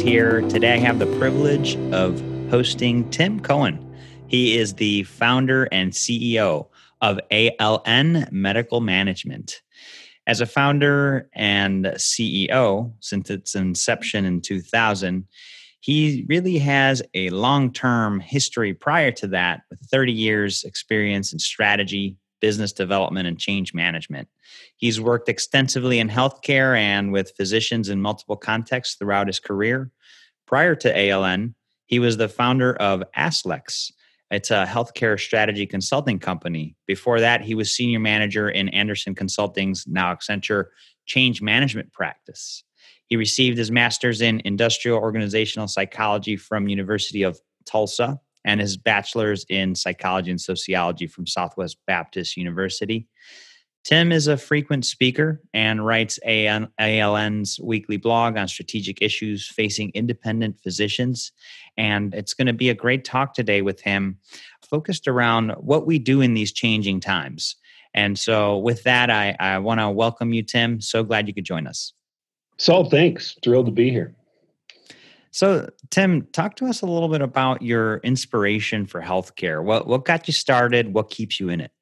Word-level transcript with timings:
Here. 0.00 0.42
Today 0.42 0.74
I 0.74 0.78
have 0.78 0.98
the 0.98 1.18
privilege 1.18 1.76
of 1.92 2.20
hosting 2.50 3.08
Tim 3.10 3.40
Coan. 3.40 3.82
He 4.28 4.58
is 4.58 4.74
the 4.74 5.04
founder 5.04 5.64
and 5.72 5.92
CEO 5.92 6.68
of 7.00 7.18
ALN 7.30 8.30
Medical 8.30 8.80
Management. 8.80 9.62
As 10.26 10.40
a 10.40 10.46
founder 10.46 11.28
and 11.34 11.86
CEO 11.96 12.92
since 13.00 13.30
its 13.30 13.54
inception 13.54 14.24
in 14.24 14.42
2000, 14.42 15.26
he 15.80 16.26
really 16.28 16.58
has 16.58 17.02
a 17.14 17.30
long 17.30 17.72
term 17.72 18.20
history 18.20 18.74
prior 18.74 19.12
to 19.12 19.26
that 19.28 19.62
with 19.70 19.80
30 19.90 20.12
years' 20.12 20.64
experience 20.64 21.32
in 21.32 21.38
strategy, 21.38 22.16
business 22.40 22.72
development, 22.72 23.26
and 23.26 23.38
change 23.38 23.74
management. 23.74 24.28
He's 24.76 25.00
worked 25.00 25.28
extensively 25.28 25.98
in 25.98 26.08
healthcare 26.08 26.78
and 26.78 27.12
with 27.12 27.32
physicians 27.36 27.88
in 27.88 28.00
multiple 28.00 28.36
contexts 28.36 28.96
throughout 28.96 29.26
his 29.26 29.40
career. 29.40 29.90
Prior 30.46 30.74
to 30.76 30.94
ALN, 30.94 31.54
he 31.86 31.98
was 31.98 32.16
the 32.16 32.28
founder 32.28 32.74
of 32.76 33.02
Aslex. 33.16 33.92
It's 34.30 34.50
a 34.50 34.66
healthcare 34.66 35.18
strategy 35.18 35.66
consulting 35.66 36.18
company. 36.18 36.74
Before 36.86 37.20
that, 37.20 37.42
he 37.42 37.54
was 37.54 37.74
senior 37.74 38.00
manager 38.00 38.48
in 38.50 38.68
Andersen 38.70 39.14
Consulting's 39.14 39.86
now 39.86 40.12
Accenture 40.14 40.66
change 41.06 41.40
management 41.40 41.92
practice. 41.92 42.64
He 43.06 43.16
received 43.16 43.56
his 43.56 43.70
master's 43.70 44.20
in 44.20 44.42
industrial 44.44 44.98
organizational 44.98 45.68
psychology 45.68 46.36
from 46.36 46.68
University 46.68 47.22
of 47.22 47.40
Tulsa 47.64 48.20
and 48.46 48.60
his 48.60 48.76
bachelor's 48.78 49.44
in 49.50 49.74
psychology 49.74 50.30
and 50.30 50.40
sociology 50.40 51.06
from 51.06 51.26
Southwest 51.26 51.76
Baptist 51.86 52.36
University. 52.36 53.06
Tim 53.84 54.10
is 54.10 54.26
a 54.26 54.36
frequent 54.36 54.84
speaker 54.84 55.42
and 55.52 55.84
writes 55.84 56.18
ALN's 56.26 57.60
weekly 57.60 57.96
blog 57.98 58.36
on 58.36 58.48
strategic 58.48 59.02
issues 59.02 59.46
facing 59.46 59.90
independent 59.94 60.58
physicians. 60.60 61.30
And 61.76 62.14
it's 62.14 62.34
going 62.34 62.46
to 62.46 62.52
be 62.52 62.70
a 62.70 62.74
great 62.74 63.04
talk 63.04 63.34
today 63.34 63.62
with 63.62 63.80
him, 63.80 64.18
focused 64.68 65.06
around 65.06 65.50
what 65.58 65.86
we 65.86 65.98
do 65.98 66.20
in 66.20 66.34
these 66.34 66.52
changing 66.52 67.00
times. 67.00 67.56
And 67.94 68.18
so, 68.18 68.58
with 68.58 68.82
that, 68.82 69.08
I, 69.08 69.36
I 69.38 69.58
want 69.58 69.80
to 69.80 69.88
welcome 69.88 70.32
you, 70.32 70.42
Tim. 70.42 70.80
So 70.80 71.02
glad 71.02 71.28
you 71.28 71.34
could 71.34 71.44
join 71.44 71.66
us. 71.66 71.92
Saul, 72.58 72.90
thanks. 72.90 73.36
Thrilled 73.42 73.66
to 73.66 73.72
be 73.72 73.90
here. 73.90 74.14
So, 75.36 75.68
Tim, 75.90 76.22
talk 76.32 76.56
to 76.56 76.64
us 76.64 76.80
a 76.80 76.86
little 76.86 77.10
bit 77.10 77.20
about 77.20 77.60
your 77.60 77.98
inspiration 77.98 78.86
for 78.86 79.02
healthcare. 79.02 79.62
What 79.62 79.86
what 79.86 80.06
got 80.06 80.26
you 80.26 80.32
started? 80.32 80.94
What 80.94 81.10
keeps 81.10 81.38
you 81.38 81.50
in 81.50 81.60
it? 81.60 81.72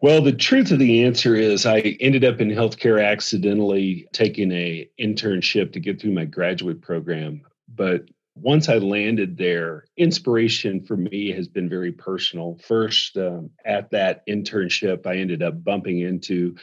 Well, 0.00 0.22
the 0.22 0.32
truth 0.32 0.70
of 0.70 0.78
the 0.78 1.04
answer 1.04 1.36
is 1.36 1.66
I 1.66 1.80
ended 2.00 2.24
up 2.24 2.40
in 2.40 2.48
healthcare 2.48 3.06
accidentally 3.06 4.08
taking 4.14 4.52
a 4.52 4.88
internship 4.98 5.74
to 5.74 5.80
get 5.80 6.00
through 6.00 6.12
my 6.12 6.24
graduate 6.24 6.80
program. 6.80 7.42
But 7.68 8.08
once 8.36 8.70
I 8.70 8.78
landed 8.78 9.36
there, 9.36 9.84
inspiration 9.98 10.82
for 10.82 10.96
me 10.96 11.30
has 11.32 11.46
been 11.46 11.68
very 11.68 11.92
personal. 11.92 12.58
First, 12.66 13.18
um, 13.18 13.50
at 13.66 13.90
that 13.90 14.26
internship, 14.26 15.06
I 15.06 15.16
ended 15.16 15.42
up 15.42 15.62
bumping 15.62 15.98
into 15.98 16.56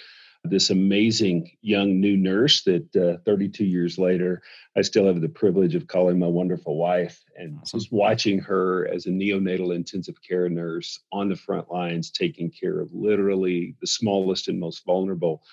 this 0.44 0.70
amazing 0.70 1.52
young 1.62 2.00
new 2.00 2.18
nurse 2.18 2.64
that 2.64 2.96
uh, 2.96 3.22
32 3.26 3.64
years 3.64 3.98
later, 3.98 4.42
I 4.76 4.82
still 4.82 5.06
have 5.06 5.22
the 5.22 5.30
privilege 5.30 5.76
of 5.76 5.88
calling 5.88 6.18
my 6.18 6.28
wonderful 6.28 6.78
wife 6.78 7.24
and 7.36 7.60
awesome. 7.62 7.80
just 7.80 7.92
watching 7.92 8.40
her 8.40 8.88
as 8.88 9.06
a 9.06 9.10
neonatal 9.10 9.76
intensive 9.76 10.16
care 10.28 10.50
nurse 10.50 11.00
on 11.12 11.30
the 11.30 11.36
front 11.36 11.72
lines, 11.72 12.10
taking 12.10 12.50
care 12.50 12.80
of 12.80 12.92
literally 12.94 13.76
the 13.82 13.88
smallest 13.88 14.48
and 14.48 14.60
most 14.60 14.84
vulnerable, 14.86 15.44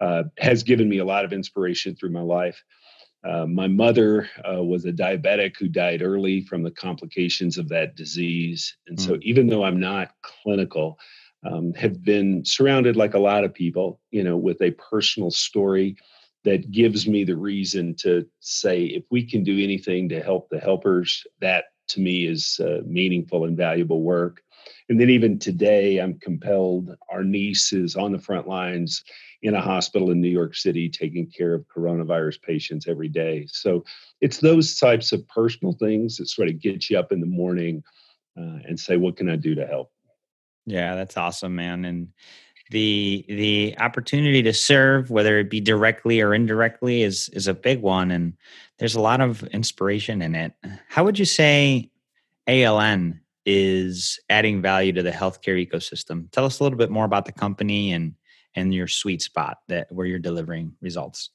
uh, 0.00 0.24
has 0.38 0.62
given 0.62 0.88
me 0.88 0.98
a 0.98 1.04
lot 1.04 1.24
of 1.24 1.32
inspiration 1.32 1.94
through 1.94 2.10
my 2.10 2.20
life. 2.20 2.62
Uh, 3.24 3.46
my 3.46 3.66
mother 3.66 4.28
uh, 4.46 4.62
was 4.62 4.84
a 4.84 4.92
diabetic 4.92 5.56
who 5.56 5.66
died 5.66 6.02
early 6.02 6.42
from 6.42 6.62
the 6.62 6.70
complications 6.70 7.56
of 7.56 7.70
that 7.70 7.96
disease. 7.96 8.76
And 8.86 8.98
mm. 8.98 9.00
so, 9.00 9.18
even 9.22 9.46
though 9.46 9.64
I'm 9.64 9.80
not 9.80 10.10
clinical, 10.20 10.98
um, 11.44 11.72
have 11.74 12.02
been 12.02 12.44
surrounded 12.44 12.96
like 12.96 13.14
a 13.14 13.18
lot 13.18 13.44
of 13.44 13.54
people 13.54 14.00
you 14.10 14.24
know 14.24 14.36
with 14.36 14.60
a 14.62 14.70
personal 14.72 15.30
story 15.30 15.96
that 16.44 16.70
gives 16.70 17.08
me 17.08 17.24
the 17.24 17.36
reason 17.36 17.94
to 17.96 18.26
say 18.40 18.84
if 18.84 19.04
we 19.10 19.24
can 19.24 19.42
do 19.42 19.62
anything 19.62 20.08
to 20.10 20.22
help 20.22 20.48
the 20.50 20.60
helpers 20.60 21.26
that 21.40 21.64
to 21.88 22.00
me 22.00 22.26
is 22.26 22.60
uh, 22.60 22.80
meaningful 22.86 23.44
and 23.44 23.56
valuable 23.56 24.02
work. 24.02 24.42
And 24.88 25.00
then 25.00 25.10
even 25.10 25.38
today 25.38 25.98
i'm 25.98 26.18
compelled 26.18 26.94
our 27.10 27.24
niece 27.24 27.72
is 27.72 27.96
on 27.96 28.12
the 28.12 28.18
front 28.18 28.48
lines 28.48 29.04
in 29.42 29.54
a 29.54 29.60
hospital 29.60 30.10
in 30.10 30.20
new 30.20 30.28
york 30.28 30.54
city 30.56 30.88
taking 30.88 31.26
care 31.26 31.52
of 31.54 31.66
coronavirus 31.74 32.40
patients 32.40 32.88
every 32.88 33.08
day. 33.08 33.46
So 33.50 33.84
it's 34.20 34.38
those 34.38 34.78
types 34.78 35.12
of 35.12 35.26
personal 35.28 35.74
things 35.74 36.16
that 36.16 36.28
sort 36.28 36.48
of 36.48 36.60
get 36.60 36.88
you 36.88 36.98
up 36.98 37.12
in 37.12 37.20
the 37.20 37.26
morning 37.26 37.82
uh, 38.38 38.58
and 38.66 38.78
say 38.80 38.96
what 38.96 39.16
can 39.16 39.28
i 39.28 39.36
do 39.36 39.54
to 39.54 39.66
help 39.66 39.90
yeah, 40.66 40.94
that's 40.94 41.16
awesome, 41.16 41.54
man. 41.54 41.84
And 41.84 42.08
the 42.70 43.24
the 43.28 43.76
opportunity 43.78 44.42
to 44.42 44.52
serve, 44.52 45.10
whether 45.10 45.38
it 45.38 45.50
be 45.50 45.60
directly 45.60 46.20
or 46.20 46.34
indirectly, 46.34 47.02
is 47.02 47.28
is 47.30 47.46
a 47.46 47.54
big 47.54 47.80
one. 47.82 48.10
And 48.10 48.34
there's 48.78 48.94
a 48.94 49.00
lot 49.00 49.20
of 49.20 49.42
inspiration 49.48 50.22
in 50.22 50.34
it. 50.34 50.52
How 50.88 51.04
would 51.04 51.18
you 51.18 51.24
say 51.24 51.90
ALN 52.48 53.20
is 53.46 54.18
adding 54.30 54.62
value 54.62 54.92
to 54.92 55.02
the 55.02 55.10
healthcare 55.10 55.64
ecosystem? 55.64 56.30
Tell 56.30 56.46
us 56.46 56.60
a 56.60 56.62
little 56.62 56.78
bit 56.78 56.90
more 56.90 57.04
about 57.04 57.26
the 57.26 57.32
company 57.32 57.92
and 57.92 58.14
and 58.54 58.72
your 58.74 58.88
sweet 58.88 59.20
spot 59.20 59.58
that 59.68 59.90
where 59.90 60.06
you're 60.06 60.18
delivering 60.18 60.72
results. 60.80 61.30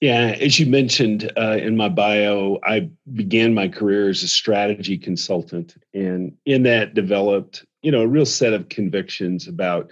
Yeah, 0.00 0.36
as 0.40 0.58
you 0.58 0.66
mentioned 0.66 1.30
uh, 1.36 1.58
in 1.60 1.76
my 1.76 1.88
bio, 1.88 2.58
I 2.64 2.90
began 3.12 3.54
my 3.54 3.68
career 3.68 4.08
as 4.08 4.22
a 4.22 4.28
strategy 4.28 4.98
consultant, 4.98 5.76
and 5.94 6.36
in 6.46 6.62
that 6.64 6.94
developed 6.94 7.64
you 7.82 7.90
know 7.90 8.02
a 8.02 8.06
real 8.06 8.26
set 8.26 8.52
of 8.52 8.68
convictions 8.68 9.48
about 9.48 9.90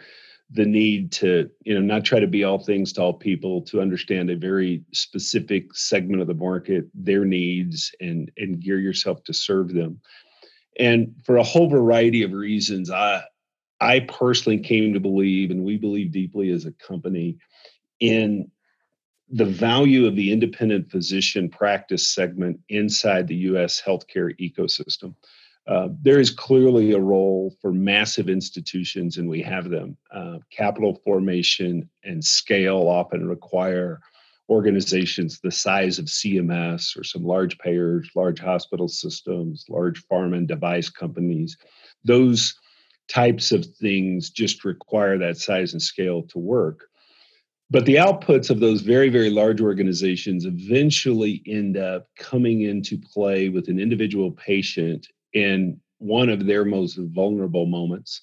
the 0.51 0.65
need 0.65 1.13
to 1.13 1.51
you 1.65 1.75
know 1.75 1.81
not 1.81 2.05
try 2.05 2.21
to 2.21 2.27
be 2.27 2.45
all 2.45 2.59
things 2.59 2.93
to 2.93 3.03
all 3.03 3.13
people 3.13 3.61
to 3.63 3.81
understand 3.81 4.31
a 4.31 4.37
very 4.37 4.83
specific 4.93 5.75
segment 5.75 6.23
of 6.23 6.29
the 6.29 6.35
market 6.35 6.87
their 6.95 7.25
needs 7.25 7.93
and 8.01 8.31
and 8.37 8.61
gear 8.61 8.79
yourself 8.79 9.23
to 9.25 9.35
serve 9.35 9.73
them. 9.73 10.01
And 10.79 11.15
for 11.25 11.37
a 11.37 11.43
whole 11.43 11.69
variety 11.69 12.23
of 12.23 12.33
reasons 12.33 12.91
i 12.91 13.23
i 13.81 14.01
personally 14.01 14.59
came 14.59 14.93
to 14.95 15.01
believe 15.01 15.51
and 15.51 15.65
we 15.65 15.77
believe 15.77 16.13
deeply 16.13 16.51
as 16.51 16.65
a 16.65 16.73
company 16.73 17.37
in 18.01 18.51
the 19.31 19.45
value 19.45 20.07
of 20.07 20.17
the 20.17 20.33
independent 20.33 20.91
physician 20.91 21.49
practice 21.49 22.09
segment 22.09 22.59
inside 22.69 23.27
the 23.27 23.37
US 23.37 23.81
healthcare 23.81 24.35
ecosystem 24.41 25.15
uh, 25.69 25.89
there 26.01 26.19
is 26.19 26.31
clearly 26.31 26.93
a 26.93 26.99
role 26.99 27.55
for 27.61 27.73
massive 27.73 28.31
institutions, 28.31 29.19
and 29.19 29.29
we 29.29 29.43
have 29.43 29.69
them. 29.69 29.99
Uh, 30.11 30.39
capital 30.51 30.99
formation 31.05 31.89
and 32.05 32.25
scale 32.25 32.89
often 32.89 33.29
require 33.29 34.01
organizations 34.49 35.41
the 35.41 35.51
size 35.51 35.99
of 35.99 36.07
CMS 36.07 36.99
or 36.99 37.05
some 37.05 37.23
large 37.23 37.59
payers, 37.59 38.09
large 38.15 38.41
hospital 38.41 38.89
systems, 38.89 39.67
large 39.69 40.03
pharma 40.09 40.39
and 40.39 40.49
device 40.49 40.89
companies. 40.89 41.59
Those 42.03 42.59
types 43.07 43.53
of 43.53 43.67
things 43.77 44.31
just 44.31 44.65
require 44.65 45.19
that 45.19 45.37
size 45.37 45.75
and 45.75 45.83
scale 45.83 46.23
to 46.29 46.39
work. 46.39 46.89
But 47.71 47.85
the 47.85 47.97
outputs 47.97 48.49
of 48.49 48.61
those 48.61 48.81
very, 48.81 49.11
very 49.11 49.29
large 49.29 49.61
organizations 49.61 50.47
eventually 50.47 51.43
end 51.47 51.77
up 51.77 52.09
coming 52.17 52.63
into 52.63 52.97
play 52.97 53.51
with 53.51 53.69
an 53.69 53.79
individual 53.79 54.31
patient 54.33 55.07
in 55.35 55.79
one 55.99 56.31
of 56.31 56.47
their 56.47 56.65
most 56.65 56.97
vulnerable 56.97 57.67
moments. 57.67 58.23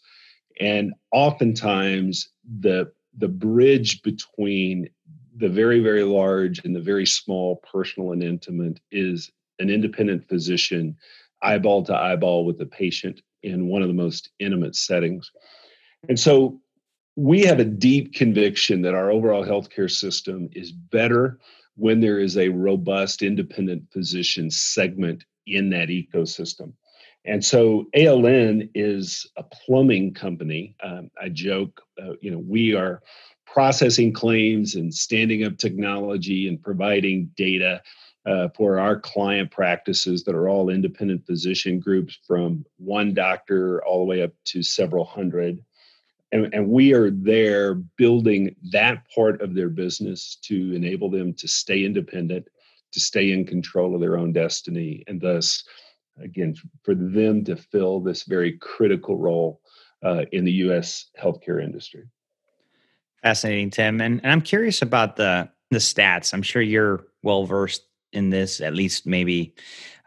And 0.59 0.93
oftentimes 1.11 2.29
the 2.59 2.91
the 3.17 3.27
bridge 3.27 4.01
between 4.01 4.89
the 5.37 5.49
very 5.49 5.79
very 5.79 6.03
large 6.03 6.63
and 6.65 6.75
the 6.75 6.81
very 6.81 7.05
small 7.05 7.57
personal 7.57 8.13
and 8.13 8.23
intimate 8.23 8.79
is 8.91 9.31
an 9.59 9.69
independent 9.69 10.27
physician 10.27 10.97
eyeball 11.41 11.83
to 11.83 11.95
eyeball 11.95 12.45
with 12.45 12.57
the 12.57 12.65
patient 12.65 13.21
in 13.43 13.67
one 13.67 13.81
of 13.81 13.87
the 13.87 13.93
most 13.93 14.31
intimate 14.39 14.75
settings. 14.75 15.31
And 16.09 16.19
so 16.19 16.59
we 17.15 17.41
have 17.41 17.59
a 17.59 17.65
deep 17.65 18.13
conviction 18.13 18.81
that 18.81 18.93
our 18.93 19.11
overall 19.11 19.45
healthcare 19.45 19.91
system 19.91 20.49
is 20.53 20.71
better 20.71 21.39
when 21.75 21.99
there 21.99 22.19
is 22.19 22.37
a 22.37 22.49
robust 22.49 23.21
independent 23.21 23.83
physician 23.91 24.49
segment 24.49 25.23
in 25.45 25.69
that 25.69 25.89
ecosystem 25.89 26.73
and 27.25 27.43
so 27.43 27.87
ALN 27.95 28.69
is 28.75 29.27
a 29.35 29.43
plumbing 29.43 30.13
company. 30.13 30.75
Um, 30.83 31.09
I 31.19 31.29
joke, 31.29 31.81
uh, 32.01 32.13
you 32.21 32.29
know, 32.29 32.37
we 32.37 32.75
are 32.75 33.01
processing 33.47 34.13
claims 34.13 34.75
and 34.75 34.93
standing 34.93 35.43
up 35.43 35.57
technology 35.57 36.47
and 36.47 36.61
providing 36.61 37.31
data 37.35 37.81
uh, 38.25 38.49
for 38.55 38.79
our 38.79 38.99
client 38.99 39.51
practices 39.51 40.23
that 40.23 40.35
are 40.35 40.49
all 40.49 40.69
independent 40.69 41.25
physician 41.25 41.79
groups 41.79 42.17
from 42.27 42.65
one 42.77 43.13
doctor 43.13 43.83
all 43.85 43.99
the 43.99 44.05
way 44.05 44.21
up 44.21 44.31
to 44.45 44.61
several 44.61 45.05
hundred. 45.05 45.63
And, 46.35 46.53
and 46.53 46.67
we 46.67 46.93
are 46.93 47.11
there 47.11 47.75
building 47.75 48.57
that 48.73 49.09
part 49.09 49.41
of 49.41 49.55
their 49.55 49.69
business 49.69 50.37
to 50.41 50.75
enable 50.75 51.09
them 51.09 51.33
to 51.35 51.47
stay 51.47 51.85
independent, 51.85 52.49
to 52.91 52.99
stay 52.99 53.31
in 53.31 53.45
control 53.45 53.95
of 53.95 54.01
their 54.01 54.17
own 54.17 54.33
destiny, 54.33 55.05
and 55.07 55.21
thus, 55.21 55.63
again, 56.21 56.53
for 56.83 56.93
them 56.93 57.45
to 57.45 57.55
fill 57.55 58.01
this 58.01 58.23
very 58.23 58.57
critical 58.57 59.17
role 59.17 59.61
uh, 60.03 60.25
in 60.33 60.43
the 60.43 60.51
U.S. 60.51 61.05
healthcare 61.17 61.63
industry. 61.63 62.03
Fascinating, 63.23 63.69
Tim. 63.69 64.01
And, 64.01 64.19
and 64.21 64.29
I'm 64.29 64.41
curious 64.41 64.81
about 64.81 65.15
the 65.15 65.49
the 65.71 65.77
stats. 65.77 66.33
I'm 66.33 66.43
sure 66.43 66.61
you're 66.61 67.05
well 67.23 67.45
versed 67.45 67.83
in 68.11 68.29
this, 68.29 68.59
at 68.59 68.75
least 68.75 69.07
maybe 69.07 69.55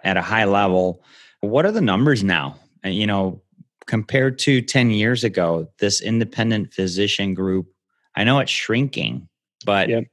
at 0.04 0.18
a 0.18 0.22
high 0.22 0.44
level. 0.44 1.02
What 1.40 1.64
are 1.64 1.72
the 1.72 1.80
numbers 1.80 2.22
now? 2.22 2.56
And, 2.82 2.94
you 2.94 3.06
know, 3.06 3.40
compared 3.88 4.38
to 4.40 4.60
10 4.60 4.90
years 4.90 5.24
ago, 5.24 5.66
this 5.80 6.00
independent 6.00 6.72
physician 6.72 7.34
group, 7.34 7.66
I 8.14 8.22
know 8.22 8.38
it's 8.38 8.52
shrinking, 8.52 9.28
but 9.64 9.88
yep. 9.88 10.04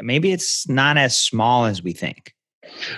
maybe 0.00 0.30
it's 0.30 0.68
not 0.68 0.96
as 0.96 1.20
small 1.20 1.64
as 1.64 1.82
we 1.82 1.92
think. 1.92 2.34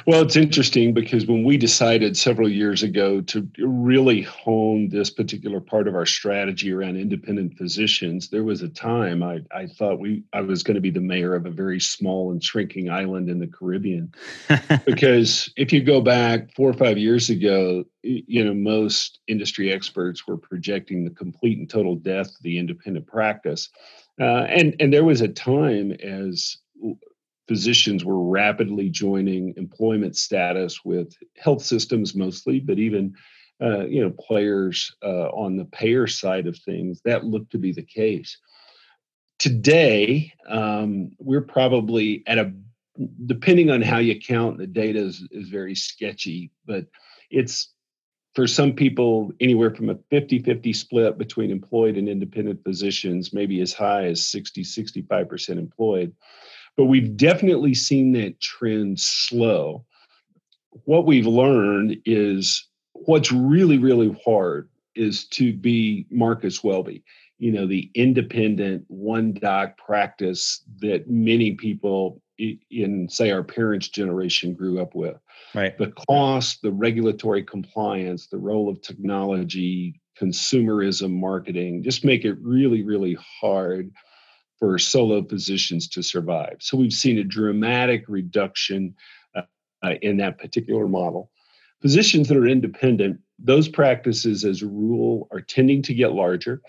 Well, 0.07 0.23
it's 0.23 0.37
interesting 0.37 0.95
because 0.95 1.27
when 1.27 1.45
we 1.45 1.57
decided 1.57 2.17
several 2.17 2.49
years 2.49 2.83
ago 2.83 3.21
to 3.23 3.49
really 3.59 4.23
hone 4.23 4.89
this 4.89 5.11
particular 5.11 5.61
part 5.61 5.89
of 5.89 5.95
our 5.95 6.07
strategy 6.07 6.73
around 6.73 6.97
independent 6.97 7.57
physicians, 7.57 8.29
there 8.29 8.45
was 8.45 8.63
a 8.63 8.69
time 8.69 9.23
I, 9.23 9.41
I 9.53 9.67
thought 9.67 9.99
we 10.01 10.25
I 10.33 10.41
was 10.41 10.63
going 10.63 10.77
to 10.77 10.81
be 10.81 10.91
the 10.91 11.01
mayor 11.01 11.35
of 11.35 11.47
a 11.47 11.51
very 11.51 11.81
small 11.81 12.31
and 12.33 12.43
shrinking 12.43 12.91
island 12.91 13.29
in 13.29 13.39
the 13.39 13.47
Caribbean. 13.47 14.13
because 14.87 15.53
if 15.57 15.73
you 15.73 15.83
go 15.83 16.01
back 16.01 16.55
four 16.55 16.71
or 16.71 16.75
five 16.75 16.99
years 16.99 17.31
ago, 17.31 17.85
you 18.03 18.45
know, 18.45 18.55
most 18.55 19.21
industry 19.29 19.73
experts 19.73 20.27
were 20.27 20.37
projecting 20.37 21.05
the 21.05 21.11
complete 21.11 21.59
and 21.59 21.69
total 21.69 21.97
death 21.97 22.29
of 22.29 22.43
the 22.43 22.59
independent 22.59 23.07
practice. 23.07 23.69
Uh, 24.21 24.45
and 24.49 24.75
and 24.81 24.93
there 24.93 25.05
was 25.05 25.21
a 25.21 25.29
time 25.29 25.93
as 25.93 26.59
physicians 27.51 28.05
were 28.05 28.23
rapidly 28.23 28.89
joining 28.89 29.53
employment 29.57 30.17
status 30.17 30.85
with 30.85 31.17
health 31.37 31.65
systems 31.65 32.15
mostly, 32.15 32.61
but 32.61 32.79
even 32.79 33.13
uh, 33.61 33.87
you 33.87 34.01
know 34.01 34.11
players 34.11 34.95
uh, 35.03 35.31
on 35.31 35.57
the 35.57 35.65
payer 35.65 36.07
side 36.07 36.47
of 36.47 36.57
things. 36.57 37.01
That 37.05 37.25
looked 37.25 37.51
to 37.51 37.59
be 37.59 37.73
the 37.73 37.83
case. 37.83 38.39
Today, 39.41 40.33
um, 40.49 41.11
we're 41.19 41.41
probably 41.41 42.23
at 42.29 42.39
a 42.39 42.53
depending 43.27 43.69
on 43.69 43.83
how 43.83 43.99
you 43.99 44.21
count, 44.21 44.59
the 44.59 44.67
data 44.69 45.01
is, 45.01 45.27
is 45.33 45.49
very 45.49 45.75
sketchy, 45.75 46.53
but 46.67 46.87
it's 47.31 47.73
for 48.37 48.47
some 48.47 48.75
people 48.75 49.33
anywhere 49.41 49.75
from 49.75 49.89
a 49.89 49.97
50-50 50.13 50.77
split 50.77 51.19
between 51.19 51.51
employed 51.51 51.97
and 51.97 52.09
independent 52.09 52.63
physicians 52.63 53.33
maybe 53.33 53.61
as 53.61 53.73
high 53.73 54.05
as 54.05 54.25
60 54.29 54.63
65% 54.63 55.49
employed 55.59 56.15
but 56.77 56.87
we've 56.87 57.17
definitely 57.17 57.75
seen 57.75 58.13
that 58.13 58.41
trend 58.41 58.99
slow. 58.99 59.85
What 60.85 61.07
we've 61.07 61.27
learned 61.27 61.97
is 62.05 62.67
what's 62.93 63.33
really, 63.33 63.79
really 63.79 64.17
hard 64.25 64.69
is 64.95 65.27
to 65.29 65.53
be 65.53 66.07
Marcus 66.11 66.63
Welby, 66.63 67.05
you 67.39 67.53
know, 67.53 67.67
the 67.67 67.91
independent 67.95 68.85
one 68.89 69.33
doc 69.33 69.77
practice 69.79 70.63
that 70.81 71.09
many 71.09 71.53
people 71.53 72.23
in, 72.39 73.09
say, 73.09 73.31
our 73.31 73.43
parents' 73.43 73.89
generation 73.89 74.55
grew 74.55 74.81
up 74.81 74.95
with. 74.95 75.17
Right. 75.55 75.77
The 75.77 75.93
cost, 76.09 76.63
the 76.63 76.73
regulatory 76.73 77.43
compliance, 77.43 78.29
the 78.29 78.39
role 78.39 78.69
of 78.69 78.81
technology, 78.83 80.01
consumerism, 80.21 81.13
marketing 81.13 81.83
just 81.83 82.05
make 82.05 82.25
it 82.25 82.37
really, 82.41 82.83
really 82.83 83.17
hard 83.41 83.91
for 84.61 84.79
solo 84.79 85.25
physicians 85.25 85.89
to 85.89 86.03
survive. 86.03 86.59
So 86.61 86.77
we've 86.77 86.93
seen 86.93 87.19
a 87.19 87.25
dramatic 87.25 88.05
reduction 88.07 88.95
uh, 89.35 89.43
uh, 89.83 89.95
in 90.03 90.19
that 90.19 90.39
particular 90.39 90.87
model. 90.87 91.31
Physicians 91.81 92.29
that 92.29 92.37
are 92.37 92.47
independent, 92.47 93.19
those 93.39 93.69
practices 93.69 94.45
as 94.45 94.61
a 94.61 94.67
rule 94.67 95.27
are 95.33 95.41
tending 95.41 95.81
to 95.83 95.95
get 95.95 96.13
larger. 96.13 96.61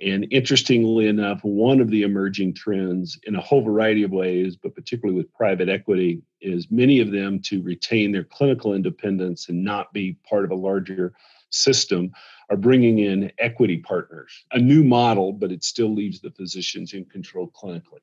And 0.00 0.26
interestingly 0.30 1.08
enough, 1.08 1.40
one 1.42 1.80
of 1.80 1.90
the 1.90 2.02
emerging 2.02 2.54
trends 2.54 3.18
in 3.24 3.34
a 3.34 3.40
whole 3.40 3.62
variety 3.62 4.02
of 4.02 4.12
ways, 4.12 4.56
but 4.56 4.74
particularly 4.74 5.16
with 5.16 5.32
private 5.32 5.70
equity, 5.70 6.22
is 6.42 6.70
many 6.70 7.00
of 7.00 7.10
them 7.10 7.40
to 7.40 7.62
retain 7.62 8.12
their 8.12 8.24
clinical 8.24 8.74
independence 8.74 9.48
and 9.48 9.64
not 9.64 9.92
be 9.94 10.18
part 10.28 10.44
of 10.44 10.50
a 10.50 10.54
larger 10.54 11.14
system 11.54 12.12
are 12.50 12.56
bringing 12.56 12.98
in 12.98 13.32
equity 13.38 13.78
partners, 13.78 14.44
a 14.52 14.58
new 14.58 14.84
model, 14.84 15.32
but 15.32 15.50
it 15.50 15.64
still 15.64 15.92
leaves 15.94 16.20
the 16.20 16.30
physicians 16.30 16.92
in 16.92 17.04
control 17.06 17.50
clinically. 17.50 18.02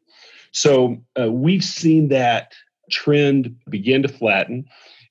So 0.51 0.97
uh, 1.19 1.31
we've 1.31 1.63
seen 1.63 2.07
that 2.09 2.53
trend 2.89 3.55
begin 3.69 4.01
to 4.01 4.07
flatten. 4.07 4.65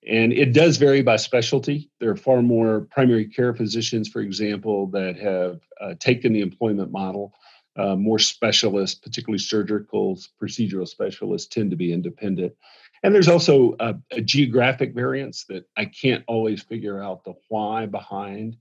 And 0.07 0.33
it 0.33 0.53
does 0.55 0.79
vary 0.79 1.03
by 1.03 1.17
specialty. 1.17 1.91
There 2.01 2.11
are 2.11 2.17
far 2.17 2.43
more 2.43 2.89
primary 2.91 3.27
care 3.27 3.55
physicians, 3.55 4.09
for 4.09 4.21
example, 4.21 4.87
that 4.89 5.19
have 5.19 5.61
uh, 5.81 5.95
taken 6.01 6.33
the 6.33 6.41
employment 6.41 6.91
model. 6.91 7.35
Uh, 7.77 7.97
more 7.97 8.19
specialists, 8.19 8.99
particularly 8.99 9.39
surgical, 9.39 10.19
procedural 10.43 10.89
specialists, 10.89 11.49
tend 11.49 11.71
to 11.71 11.77
be 11.77 11.93
independent. 11.93 12.53
And 13.03 13.15
there's 13.15 13.29
also 13.29 13.77
a, 13.81 13.95
a 14.11 14.21
geographic 14.21 14.95
variance 14.95 15.45
that 15.49 15.65
I 15.77 15.87
can't 15.87 16.23
always 16.27 16.63
figure 16.63 17.03
out 17.03 17.25
the 17.25 17.35
why 17.49 17.87
behind 17.87 18.57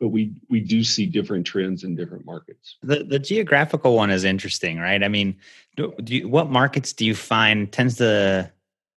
but 0.00 0.08
we 0.08 0.32
we 0.48 0.60
do 0.60 0.84
see 0.84 1.06
different 1.06 1.46
trends 1.46 1.84
in 1.84 1.94
different 1.96 2.24
markets. 2.24 2.76
The 2.82 3.04
the 3.04 3.18
geographical 3.18 3.94
one 3.94 4.10
is 4.10 4.24
interesting, 4.24 4.78
right? 4.78 5.02
I 5.02 5.08
mean, 5.08 5.36
do, 5.76 5.92
do 6.02 6.16
you, 6.16 6.28
what 6.28 6.50
markets 6.50 6.92
do 6.92 7.04
you 7.04 7.14
find 7.14 7.70
tends 7.72 7.96
to 7.96 8.50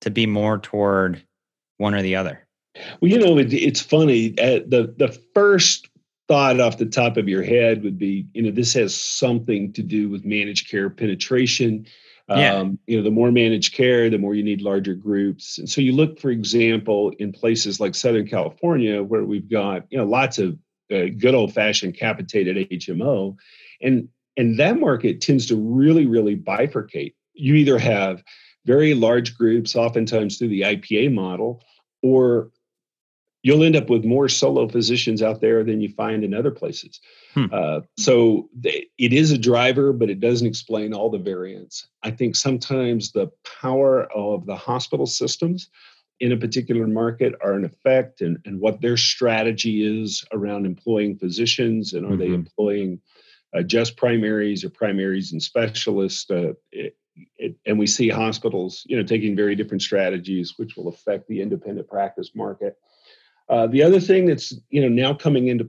to 0.00 0.11
be 0.11 0.26
more 0.26 0.58
toward 0.58 1.23
one 1.76 1.94
or 1.94 2.02
the 2.02 2.17
other? 2.17 2.46
Well, 3.00 3.11
you 3.11 3.19
know, 3.19 3.38
it, 3.38 3.52
it's 3.52 3.81
funny. 3.81 4.31
Uh, 4.38 4.61
the 4.67 4.94
the 4.96 5.19
first 5.35 5.88
thought 6.26 6.61
off 6.61 6.79
the 6.79 6.87
top 6.87 7.17
of 7.17 7.29
your 7.29 7.43
head 7.43 7.82
would 7.82 7.99
be, 7.99 8.26
you 8.35 8.43
know, 8.43 8.50
this 8.50 8.75
has 8.75 8.94
something 8.94 9.73
to 9.73 9.82
do 9.82 10.11
with 10.11 10.26
managed 10.26 10.69
care 10.69 10.90
penetration. 10.90 11.87
Yeah. 12.29 12.57
Um, 12.57 12.79
you 12.87 12.97
know, 12.99 13.03
the 13.03 13.11
more 13.11 13.33
managed 13.33 13.75
care, 13.75 14.11
the 14.11 14.19
more 14.19 14.35
you 14.35 14.43
need 14.43 14.61
larger 14.61 14.95
groups. 14.95 15.59
And 15.59 15.69
so 15.69 15.81
you 15.81 15.93
look, 15.93 16.21
for 16.21 16.31
example, 16.31 17.12
in 17.19 17.33
places 17.33 17.81
like 17.81 17.95
Southern 17.95 18.29
California, 18.29 19.02
where 19.02 19.25
we've 19.25 19.49
got, 19.49 19.85
you 19.88 19.97
know, 19.97 20.05
lots 20.05 20.38
of 20.38 20.59
uh, 20.93 21.07
good 21.17 21.35
old 21.35 21.55
fashioned 21.55 21.97
capitated 21.97 22.69
HMO. 22.69 23.37
And, 23.81 24.09
and 24.37 24.59
that 24.59 24.79
market 24.79 25.21
tends 25.23 25.47
to 25.47 25.57
really, 25.57 26.07
really 26.07 26.37
bifurcate. 26.37 27.14
You 27.33 27.55
either 27.55 27.79
have 27.79 28.23
very 28.67 28.93
large 28.93 29.35
groups, 29.37 29.75
oftentimes 29.75 30.37
through 30.37 30.49
the 30.49 30.62
IPA 30.62 31.14
model, 31.14 31.62
or 32.02 32.50
you'll 33.49 33.64
end 33.64 33.76
up 33.76 33.88
with 33.88 34.05
more 34.05 34.28
solo 34.28 34.69
physicians 34.69 35.23
out 35.23 35.40
there 35.40 35.64
than 35.64 35.81
you 35.81 35.88
find 35.88 36.23
in 36.23 36.35
other 36.35 36.50
places. 36.50 37.00
Hmm. 37.33 37.47
Uh, 37.50 37.81
so 37.97 38.50
they, 38.55 38.88
it 38.99 39.14
is 39.14 39.31
a 39.31 39.38
driver, 39.38 39.95
but 39.95 40.11
it 40.11 40.21
doesn't 40.21 40.47
explain 40.47 40.93
all 40.93 41.09
the 41.09 41.17
variance. 41.17 41.87
I 42.02 42.11
think 42.11 42.37
sometimes 42.37 43.12
the 43.12 43.31
power 43.62 44.05
of 44.12 44.45
the 44.45 44.55
hospital 44.55 45.07
systems 45.07 45.71
in 46.21 46.33
a 46.33 46.37
particular 46.37 46.87
market 46.87 47.37
are 47.40 47.55
in 47.55 47.64
effect 47.64 48.21
and, 48.21 48.37
and 48.45 48.61
what 48.61 48.83
their 48.83 48.99
strategy 48.99 50.02
is 50.02 50.26
around 50.31 50.67
employing 50.67 51.17
physicians 51.17 51.95
and 51.95 52.05
are 52.05 52.11
mm-hmm. 52.11 52.19
they 52.19 52.35
employing 52.35 53.00
uh, 53.57 53.62
just 53.62 53.97
primaries 53.97 54.62
or 54.62 54.69
primaries 54.69 55.33
and 55.33 55.43
specialists 55.43 56.31
uh, 56.31 56.52
it, 56.71 56.99
it, 57.38 57.57
and 57.64 57.78
we 57.78 57.87
see 57.87 58.11
hospitals 58.11 58.85
you 58.87 58.97
know 58.97 59.02
taking 59.02 59.35
very 59.35 59.55
different 59.55 59.81
strategies 59.81 60.59
which 60.59 60.76
will 60.76 60.88
affect 60.88 61.26
the 61.28 61.40
independent 61.40 61.88
practice 61.88 62.33
market 62.35 62.76
uh, 63.49 63.67
the 63.67 63.83
other 63.83 64.00
thing 64.00 64.26
that's 64.26 64.52
you 64.71 64.81
know 64.81 64.88
now 64.88 65.14
coming 65.14 65.49
into 65.49 65.69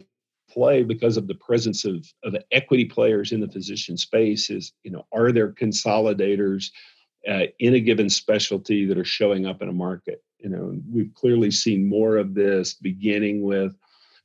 play 0.49 0.81
because 0.83 1.15
of 1.15 1.27
the 1.27 1.35
presence 1.35 1.85
of, 1.85 2.05
of 2.23 2.35
equity 2.51 2.85
players 2.85 3.31
in 3.31 3.39
the 3.39 3.47
physician 3.47 3.97
space 3.97 4.49
is 4.49 4.73
you 4.83 4.91
know 4.91 5.05
are 5.11 5.31
there 5.31 5.51
consolidators 5.51 6.71
uh, 7.29 7.43
in 7.59 7.75
a 7.75 7.79
given 7.79 8.09
specialty 8.09 8.85
that 8.85 8.97
are 8.97 9.05
showing 9.05 9.45
up 9.45 9.61
in 9.61 9.69
a 9.69 9.73
market 9.73 10.23
you 10.39 10.49
know, 10.49 10.79
we've 10.89 11.13
clearly 11.13 11.51
seen 11.51 11.87
more 11.87 12.17
of 12.17 12.33
this 12.33 12.73
beginning 12.73 13.41
with 13.41 13.75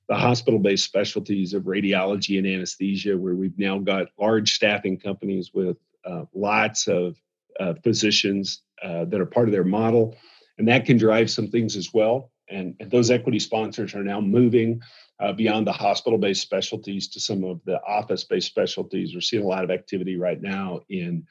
the 0.09 0.15
hospital-based 0.15 0.85
specialties 0.85 1.55
of 1.55 1.65
radiology 1.65 2.39
and 2.39 2.47
anesthesia, 2.47 3.17
where 3.17 3.35
we've 3.35 3.59
now 3.59 3.79
got 3.79 4.09
large 4.19 4.53
staffing 4.53 4.99
companies 4.99 5.51
with 5.53 5.77
uh, 6.05 6.25
lots 6.35 6.87
of 6.87 7.17
uh, 7.59 7.75
physicians 7.83 8.63
uh, 8.83 9.05
that 9.07 9.21
are 9.21 9.27
part 9.27 9.49
of 9.49 9.53
their 9.53 9.65
model, 9.65 10.17
and 10.59 10.69
that 10.69 10.85
can 10.85 10.97
drive 10.97 11.31
some 11.31 11.49
things 11.49 11.77
as 11.77 11.93
well. 11.93 12.31
And, 12.55 12.75
and 12.81 12.91
those 12.91 13.11
equity 13.11 13.39
sponsors 13.39 13.95
are 13.95 14.05
now 14.05 14.21
moving 14.21 14.81
uh, 15.21 15.33
beyond 15.33 15.67
the 15.67 15.73
hospital-based 15.73 16.41
specialties 16.41 17.09
to 17.09 17.21
some 17.21 17.45
of 17.45 17.61
the 17.65 17.81
office-based 17.83 18.47
specialties. 18.47 19.15
We're 19.15 19.21
seeing 19.21 19.45
a 19.45 19.49
lot 19.49 19.65
of 19.65 19.71
activity 19.71 20.17
right 20.17 20.41
now 20.41 20.81
in 20.89 21.27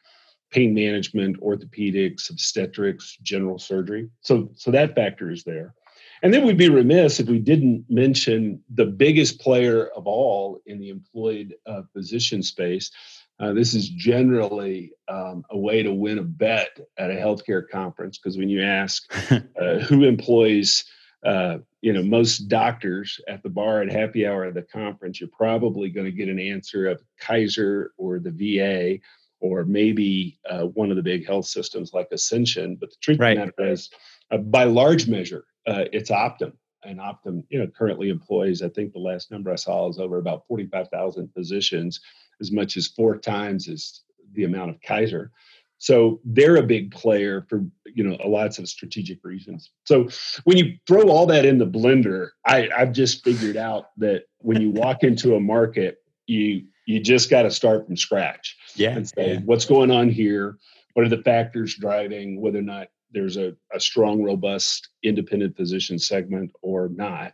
pain 0.52 0.74
management, 0.74 1.42
orthopedics, 1.42 2.30
obstetrics, 2.30 3.18
general 3.24 3.58
surgery. 3.58 4.10
So, 4.22 4.50
so 4.56 4.72
that 4.72 4.96
factor 4.96 5.32
is 5.32 5.44
there. 5.44 5.74
And 6.22 6.34
then 6.34 6.46
we'd 6.46 6.58
be 6.58 6.70
remiss 6.70 7.20
if 7.20 7.28
we 7.28 7.40
didn't 7.40 7.86
mention 7.90 8.62
the 8.74 8.86
biggest 8.86 9.42
player 9.42 9.88
of 9.88 10.08
all 10.08 10.62
in 10.66 10.80
the 10.80 10.90
employed 10.90 11.56
uh, 11.66 11.82
physician 11.92 12.42
space. 12.42 12.92
Uh, 13.40 13.52
this 13.52 13.74
is 13.74 13.90
generally 13.90 14.94
um, 15.10 15.44
a 15.50 15.58
way 15.58 15.84
to 15.84 15.92
win 15.92 16.20
a 16.20 16.24
bet 16.24 16.80
at 16.98 17.12
a 17.12 17.16
healthcare 17.16 17.68
conference 17.68 18.18
because 18.18 18.38
when 18.38 18.48
you 18.48 18.62
ask 18.62 19.04
uh, 19.32 19.80
who 19.80 20.04
employs 20.04 20.86
uh, 21.26 21.58
you 21.82 21.94
know 21.94 22.04
most 22.04 22.48
doctors 22.48 23.20
at 23.28 23.44
the 23.44 23.50
bar 23.50 23.82
at 23.82 23.92
happy 23.92 24.26
hour 24.26 24.46
at 24.46 24.54
the 24.54 24.62
conference, 24.62 25.20
you're 25.20 25.30
probably 25.30 25.90
going 25.90 26.06
to 26.06 26.12
get 26.12 26.30
an 26.30 26.40
answer 26.40 26.88
of 26.88 27.02
Kaiser 27.20 27.94
or 27.98 28.20
the 28.20 28.32
VA 28.32 29.00
or 29.44 29.66
maybe 29.66 30.40
uh, 30.50 30.64
one 30.68 30.90
of 30.90 30.96
the 30.96 31.04
big 31.04 31.28
health 31.28 31.46
systems 31.46 31.94
like 31.94 32.08
Ascension. 32.12 32.78
But 32.78 32.92
the 32.92 32.96
truth 33.02 33.20
right. 33.20 33.38
of 33.38 33.52
the 33.56 33.62
matter 33.62 33.74
is, 33.74 33.90
uh, 34.32 34.38
by 34.38 34.64
large 34.64 35.08
measure, 35.08 35.44
uh, 35.68 35.84
it's 35.92 36.10
Optum. 36.10 36.54
And 36.86 37.00
Optum, 37.00 37.44
you 37.50 37.60
know, 37.60 37.68
currently 37.68 38.10
employs, 38.10 38.62
I 38.62 38.70
think 38.70 38.94
the 38.94 39.00
last 39.00 39.32
number 39.32 39.52
I 39.52 39.56
saw 39.56 39.90
is 39.90 40.00
over 40.00 40.18
about 40.18 40.48
45,000 40.48 41.30
physicians, 41.34 42.00
as 42.40 42.54
much 42.54 42.78
as 42.78 42.88
four 42.88 43.18
times 43.18 43.68
as 43.68 44.02
the 44.32 44.46
amount 44.46 44.72
of 44.72 44.82
Kaiser. 44.82 45.32
So 45.78 46.22
they're 46.24 46.58
a 46.58 46.64
big 46.64 46.92
player 46.92 47.46
for 47.50 47.66
you 47.86 48.04
know 48.04 48.16
lots 48.26 48.60
of 48.60 48.70
strategic 48.70 49.20
reasons. 49.24 49.72
So 49.86 50.08
when 50.46 50.58
you 50.58 50.78
throw 50.88 51.10
all 51.10 51.26
that 51.28 51.46
in 51.46 51.58
the 51.58 51.68
blender, 51.68 52.30
I, 52.46 52.70
I've 52.76 52.94
just 52.94 53.24
figured 53.24 53.58
out 53.58 53.86
that 53.98 54.24
when 54.40 54.62
you 54.62 54.70
walk 54.72 55.04
into 55.04 55.36
a 55.36 55.40
market, 55.40 55.98
you 56.26 56.64
you 56.86 57.00
just 57.00 57.30
got 57.30 57.44
to 57.44 57.52
start 57.52 57.86
from 57.86 57.98
scratch. 57.98 58.58
Yeah. 58.76 58.92
And 58.92 59.08
say 59.08 59.34
yeah. 59.34 59.40
what's 59.46 59.66
going 59.66 59.92
on 59.92 60.10
here. 60.10 60.58
What 60.94 61.06
are 61.06 61.10
the 61.10 61.24
factors 61.24 61.76
driving 61.76 62.40
whether 62.40 62.60
or 62.60 62.64
not 62.64 62.90
there's 63.14 63.38
a, 63.38 63.56
a 63.74 63.80
strong, 63.80 64.24
robust 64.24 64.90
independent 65.04 65.56
physician 65.56 66.00
segment 66.00 66.52
or 66.62 66.90
not. 66.90 67.34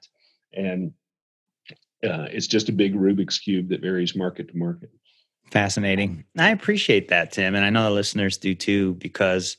And 0.53 0.91
uh, 2.03 2.27
it's 2.31 2.47
just 2.47 2.69
a 2.69 2.73
big 2.73 2.95
Rubik's 2.95 3.39
cube 3.39 3.69
that 3.69 3.81
varies 3.81 4.15
market 4.15 4.49
to 4.49 4.57
market. 4.57 4.91
Fascinating. 5.51 6.25
I 6.37 6.49
appreciate 6.51 7.07
that, 7.07 7.31
Tim. 7.31 7.55
And 7.55 7.65
I 7.65 7.69
know 7.69 7.83
the 7.83 7.91
listeners 7.91 8.37
do 8.37 8.53
too, 8.53 8.93
because 8.95 9.57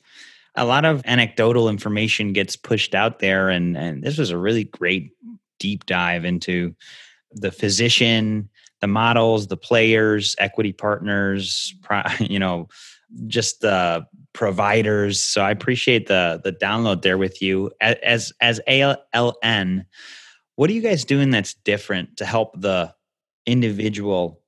a 0.55 0.65
lot 0.65 0.85
of 0.85 1.03
anecdotal 1.05 1.69
information 1.69 2.33
gets 2.33 2.57
pushed 2.57 2.95
out 2.95 3.19
there. 3.19 3.49
And, 3.49 3.77
and 3.77 4.03
this 4.03 4.19
was 4.19 4.31
a 4.31 4.39
really 4.39 4.65
great 4.65 5.13
deep 5.59 5.87
dive 5.87 6.25
into 6.25 6.75
the 7.33 7.51
physician, 7.51 8.49
the 8.81 8.87
models, 8.87 9.49
the 9.49 9.57
players, 9.57 10.35
equity 10.39 10.73
partners, 10.73 11.75
you 12.21 12.39
know, 12.39 12.69
just 13.27 13.61
the 13.61 14.07
providers. 14.33 15.21
So 15.21 15.43
I 15.43 15.51
appreciate 15.51 16.07
the 16.07 16.41
the 16.43 16.53
download 16.53 17.03
there 17.03 17.19
with 17.19 17.43
you. 17.43 17.71
As 17.81 18.33
as 18.41 18.61
ALN, 18.69 19.85
what 20.57 20.71
are 20.71 20.73
you 20.73 20.81
guys 20.81 21.05
doing 21.05 21.31
that's 21.31 21.55
different 21.55 22.17
to 22.19 22.25
help 22.25 22.61
the 22.61 22.95
individual 23.47 24.40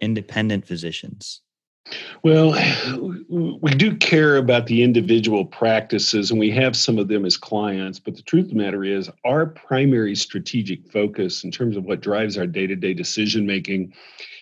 independent 0.00 0.66
physicians? 0.66 1.42
Well, 2.22 2.52
we 3.28 3.70
do 3.72 3.96
care 3.96 4.36
about 4.36 4.66
the 4.66 4.82
individual 4.82 5.44
practices, 5.44 6.30
and 6.30 6.38
we 6.38 6.50
have 6.50 6.76
some 6.76 6.98
of 6.98 7.08
them 7.08 7.24
as 7.24 7.36
clients. 7.36 7.98
But 7.98 8.16
the 8.16 8.22
truth 8.22 8.44
of 8.44 8.50
the 8.50 8.56
matter 8.56 8.84
is, 8.84 9.10
our 9.24 9.46
primary 9.46 10.14
strategic 10.14 10.90
focus 10.90 11.44
in 11.44 11.50
terms 11.50 11.76
of 11.76 11.84
what 11.84 12.00
drives 12.00 12.36
our 12.38 12.46
day 12.46 12.66
to 12.66 12.76
day 12.76 12.94
decision 12.94 13.46
making 13.46 13.94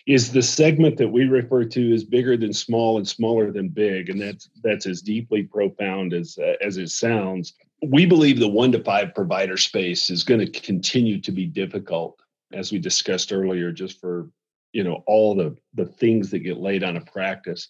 is 0.05 0.31
the 0.31 0.41
segment 0.41 0.97
that 0.97 1.09
we 1.09 1.25
refer 1.25 1.63
to 1.63 1.93
as 1.93 2.03
bigger 2.03 2.35
than 2.35 2.53
small 2.53 2.97
and 2.97 3.07
smaller 3.07 3.51
than 3.51 3.69
big. 3.69 4.09
And 4.09 4.19
that's, 4.19 4.49
that's 4.63 4.87
as 4.87 5.01
deeply 5.01 5.43
profound 5.43 6.13
as, 6.13 6.37
uh, 6.41 6.53
as 6.61 6.77
it 6.77 6.89
sounds. 6.89 7.53
We 7.85 8.05
believe 8.05 8.39
the 8.39 8.47
one 8.47 8.71
to 8.71 8.83
five 8.83 9.13
provider 9.13 9.55
space 9.55 10.09
is 10.09 10.23
going 10.23 10.39
to 10.39 10.59
continue 10.61 11.21
to 11.21 11.31
be 11.31 11.45
difficult, 11.45 12.19
as 12.51 12.71
we 12.71 12.79
discussed 12.79 13.31
earlier, 13.31 13.71
just 13.71 14.01
for 14.01 14.29
you 14.73 14.83
know 14.83 15.03
all 15.07 15.35
the 15.35 15.55
the 15.73 15.85
things 15.85 16.29
that 16.31 16.39
get 16.39 16.57
laid 16.57 16.83
on 16.83 16.97
a 16.97 17.01
practice. 17.01 17.67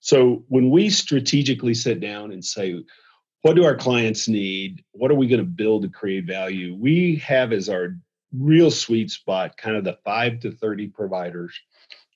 So 0.00 0.44
when 0.48 0.70
we 0.70 0.90
strategically 0.90 1.74
sit 1.74 2.00
down 2.00 2.32
and 2.32 2.44
say 2.44 2.82
what 3.42 3.56
do 3.56 3.64
our 3.64 3.76
clients 3.76 4.28
need? 4.28 4.84
What 4.92 5.10
are 5.10 5.16
we 5.16 5.26
going 5.26 5.40
to 5.40 5.44
build 5.44 5.82
to 5.82 5.88
create 5.88 6.24
value? 6.24 6.76
We 6.76 7.16
have 7.16 7.52
as 7.52 7.68
our 7.68 7.96
real 8.32 8.70
sweet 8.70 9.10
spot 9.10 9.56
kind 9.56 9.76
of 9.76 9.84
the 9.84 9.98
5 10.04 10.40
to 10.40 10.52
30 10.52 10.88
providers. 10.88 11.52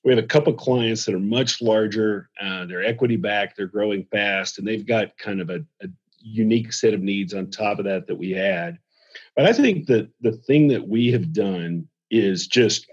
We 0.03 0.15
have 0.15 0.23
a 0.23 0.27
couple 0.27 0.53
clients 0.53 1.05
that 1.05 1.15
are 1.15 1.19
much 1.19 1.61
larger 1.61 2.29
uh, 2.41 2.65
they're 2.65 2.83
equity 2.83 3.17
backed 3.17 3.57
they're 3.57 3.67
growing 3.67 4.05
fast 4.05 4.57
and 4.57 4.65
they've 4.65 4.85
got 4.85 5.17
kind 5.17 5.41
of 5.41 5.49
a, 5.49 5.65
a 5.81 5.87
unique 6.19 6.71
set 6.71 6.93
of 6.93 7.01
needs 7.01 7.33
on 7.33 7.51
top 7.51 7.77
of 7.77 7.85
that 7.85 8.07
that 8.07 8.15
we 8.15 8.31
had. 8.31 8.79
But 9.35 9.45
i 9.45 9.53
think 9.53 9.87
that 9.87 10.09
the 10.21 10.31
thing 10.31 10.69
that 10.69 10.87
we 10.87 11.11
have 11.11 11.33
done 11.33 11.87
is 12.09 12.47
just 12.47 12.87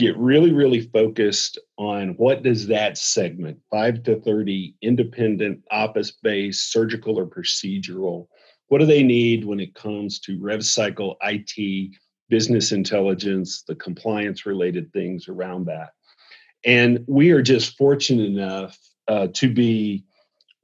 get 0.00 0.16
really 0.16 0.52
really 0.52 0.80
focused 0.80 1.58
on 1.76 2.10
what 2.16 2.42
does 2.42 2.66
that 2.66 2.98
segment 2.98 3.58
5 3.70 4.02
to 4.04 4.20
30 4.20 4.74
independent 4.82 5.62
office 5.70 6.12
based 6.22 6.72
surgical 6.72 7.18
or 7.18 7.26
procedural 7.26 8.26
what 8.70 8.78
do 8.78 8.86
they 8.86 9.02
need 9.02 9.44
when 9.44 9.58
it 9.58 9.74
comes 9.74 10.20
to 10.20 10.38
rev 10.40 10.64
cycle 10.64 11.16
it 11.22 11.90
business 12.30 12.70
intelligence 12.72 13.64
the 13.66 13.74
compliance 13.74 14.46
related 14.46 14.90
things 14.92 15.28
around 15.28 15.66
that? 15.66 15.90
And 16.64 17.04
we 17.06 17.32
are 17.32 17.42
just 17.42 17.76
fortunate 17.76 18.26
enough 18.26 18.78
uh, 19.08 19.26
to 19.34 19.52
be 19.52 20.04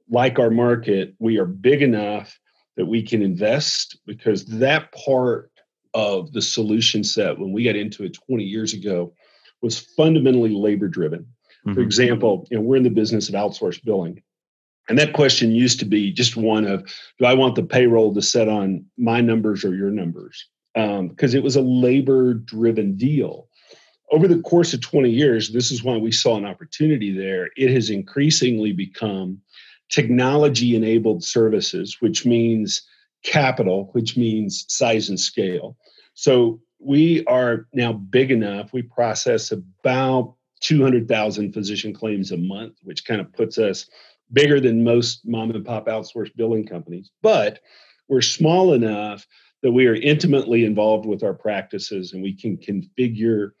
like 0.09 0.39
our 0.39 0.49
market 0.49 1.13
we 1.19 1.37
are 1.37 1.45
big 1.45 1.81
enough 1.81 2.39
that 2.77 2.85
we 2.85 3.03
can 3.03 3.21
invest 3.21 3.99
because 4.05 4.45
that 4.45 4.91
part 4.93 5.51
of 5.93 6.31
the 6.31 6.41
solution 6.41 7.03
set 7.03 7.37
when 7.37 7.51
we 7.51 7.65
got 7.65 7.75
into 7.75 8.05
it 8.05 8.17
20 8.25 8.43
years 8.43 8.73
ago 8.73 9.13
was 9.61 9.79
fundamentally 9.79 10.53
labor 10.53 10.87
driven. 10.87 11.21
Mm-hmm. 11.65 11.73
For 11.73 11.81
example, 11.81 12.47
you 12.49 12.57
know, 12.57 12.63
we're 12.63 12.77
in 12.77 12.83
the 12.83 12.89
business 12.89 13.29
of 13.29 13.35
outsourced 13.35 13.83
billing. 13.83 14.21
And 14.89 14.97
that 14.97 15.13
question 15.13 15.51
used 15.51 15.79
to 15.79 15.85
be 15.85 16.13
just 16.13 16.37
one 16.37 16.65
of, 16.65 16.85
do 17.19 17.25
I 17.25 17.33
want 17.33 17.55
the 17.55 17.63
payroll 17.63 18.13
to 18.13 18.21
set 18.21 18.47
on 18.47 18.85
my 18.97 19.19
numbers 19.19 19.65
or 19.65 19.75
your 19.75 19.91
numbers? 19.91 20.47
Because 20.73 21.33
um, 21.33 21.37
it 21.37 21.43
was 21.43 21.55
a 21.55 21.61
labor 21.61 22.35
driven 22.35 22.95
deal. 22.95 23.49
Over 24.11 24.27
the 24.27 24.41
course 24.41 24.73
of 24.73 24.79
20 24.79 25.09
years, 25.09 25.51
this 25.51 25.71
is 25.71 25.83
why 25.83 25.97
we 25.97 26.13
saw 26.13 26.37
an 26.37 26.45
opportunity 26.45 27.11
there. 27.11 27.49
It 27.57 27.71
has 27.71 27.89
increasingly 27.89 28.71
become 28.71 29.41
technology 29.89 30.75
enabled 30.75 31.23
services, 31.23 31.97
which 31.99 32.25
means 32.25 32.81
capital, 33.23 33.89
which 33.91 34.15
means 34.15 34.65
size 34.69 35.09
and 35.09 35.19
scale. 35.19 35.75
So 36.13 36.61
we 36.79 37.25
are 37.25 37.67
now 37.73 37.93
big 37.93 38.31
enough. 38.31 38.73
We 38.73 38.83
process 38.83 39.51
about 39.51 40.35
200,000 40.61 41.53
physician 41.53 41.93
claims 41.93 42.31
a 42.31 42.37
month, 42.37 42.77
which 42.83 43.05
kind 43.05 43.21
of 43.21 43.31
puts 43.33 43.57
us 43.57 43.87
bigger 44.31 44.59
than 44.59 44.83
most 44.83 45.25
mom 45.25 45.51
and 45.51 45.65
pop 45.65 45.87
outsourced 45.87 46.35
billing 46.35 46.65
companies. 46.65 47.11
But 47.21 47.59
we're 48.07 48.21
small 48.21 48.73
enough 48.73 49.25
that 49.63 49.71
we 49.71 49.87
are 49.87 49.95
intimately 49.95 50.65
involved 50.65 51.05
with 51.05 51.23
our 51.23 51.33
practices 51.33 52.13
and 52.13 52.21
we 52.21 52.33
can 52.33 52.57
configure 52.57 53.51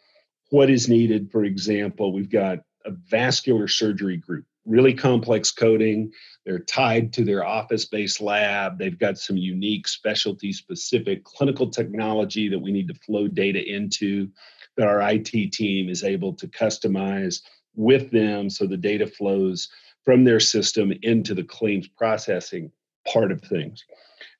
what 0.49 0.69
is 0.69 0.87
needed. 0.87 1.31
For 1.31 1.43
example, 1.43 2.13
we've 2.13 2.29
got 2.29 2.59
a 2.85 2.91
vascular 2.91 3.67
surgery 3.67 4.17
group 4.17 4.45
really 4.67 4.93
complex 4.93 5.51
coding. 5.51 6.11
They're 6.45 6.59
tied 6.59 7.13
to 7.13 7.23
their 7.23 7.45
office 7.45 7.85
based 7.85 8.21
lab. 8.21 8.77
They've 8.77 8.99
got 8.99 9.17
some 9.17 9.37
unique 9.37 9.87
specialty 9.87 10.51
specific 10.51 11.23
clinical 11.23 11.69
technology 11.69 12.49
that 12.49 12.59
we 12.59 12.71
need 12.71 12.87
to 12.89 12.99
flow 13.05 13.27
data 13.27 13.63
into 13.63 14.29
that 14.75 14.87
our 14.87 15.01
IT 15.09 15.53
team 15.53 15.89
is 15.89 16.03
able 16.03 16.33
to 16.33 16.47
customize 16.47 17.41
with 17.75 18.11
them 18.11 18.49
so 18.49 18.67
the 18.67 18.77
data 18.77 19.07
flows 19.07 19.69
from 20.03 20.23
their 20.23 20.39
system 20.39 20.93
into 21.01 21.33
the 21.33 21.43
claims 21.43 21.87
processing 21.87 22.71
part 23.11 23.31
of 23.31 23.41
things. 23.41 23.83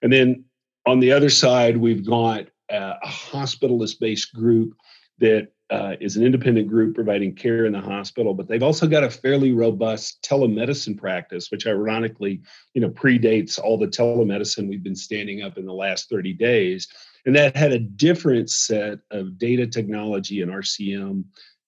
And 0.01 0.11
then 0.11 0.45
on 0.85 0.99
the 0.99 1.11
other 1.11 1.29
side, 1.29 1.77
we've 1.77 2.05
got 2.05 2.45
uh, 2.71 2.93
a 3.01 3.07
hospitalist 3.07 3.99
based 3.99 4.33
group 4.33 4.73
that 5.19 5.49
uh, 5.69 5.95
is 5.99 6.15
an 6.15 6.23
independent 6.23 6.67
group 6.67 6.95
providing 6.95 7.35
care 7.35 7.65
in 7.65 7.73
the 7.73 7.81
hospital, 7.81 8.33
but 8.33 8.47
they've 8.47 8.63
also 8.63 8.87
got 8.87 9.03
a 9.03 9.09
fairly 9.09 9.51
robust 9.51 10.21
telemedicine 10.23 10.97
practice, 10.97 11.51
which 11.51 11.67
ironically, 11.67 12.41
you 12.73 12.81
know, 12.81 12.89
predates 12.89 13.59
all 13.59 13.77
the 13.77 13.87
telemedicine 13.87 14.69
we've 14.69 14.83
been 14.83 14.95
standing 14.95 15.41
up 15.41 15.57
in 15.57 15.65
the 15.65 15.73
last 15.73 16.09
30 16.09 16.33
days. 16.33 16.87
And 17.25 17.35
that 17.35 17.57
had 17.57 17.73
a 17.73 17.79
different 17.79 18.49
set 18.49 18.99
of 19.11 19.37
data 19.37 19.67
technology 19.67 20.41
and 20.41 20.51
RCM 20.51 21.25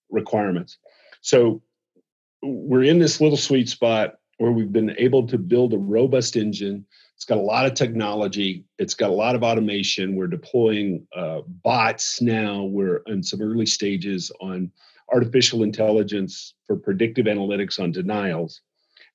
requirements. 0.08 0.78
So 1.20 1.62
we're 2.42 2.84
in 2.84 2.98
this 2.98 3.20
little 3.20 3.36
sweet 3.36 3.68
spot 3.68 4.14
where 4.38 4.52
we've 4.52 4.72
been 4.72 4.94
able 4.96 5.26
to 5.26 5.36
build 5.36 5.74
a 5.74 5.78
robust 5.78 6.36
engine 6.36 6.86
it's 7.20 7.26
got 7.26 7.36
a 7.36 7.42
lot 7.42 7.66
of 7.66 7.74
technology. 7.74 8.64
It's 8.78 8.94
got 8.94 9.10
a 9.10 9.12
lot 9.12 9.34
of 9.34 9.42
automation. 9.42 10.16
We're 10.16 10.26
deploying 10.26 11.06
uh, 11.14 11.42
bots 11.46 12.22
now. 12.22 12.62
We're 12.62 13.02
in 13.08 13.22
some 13.22 13.42
early 13.42 13.66
stages 13.66 14.32
on 14.40 14.72
artificial 15.12 15.62
intelligence 15.62 16.54
for 16.66 16.76
predictive 16.76 17.26
analytics 17.26 17.78
on 17.78 17.92
denials. 17.92 18.62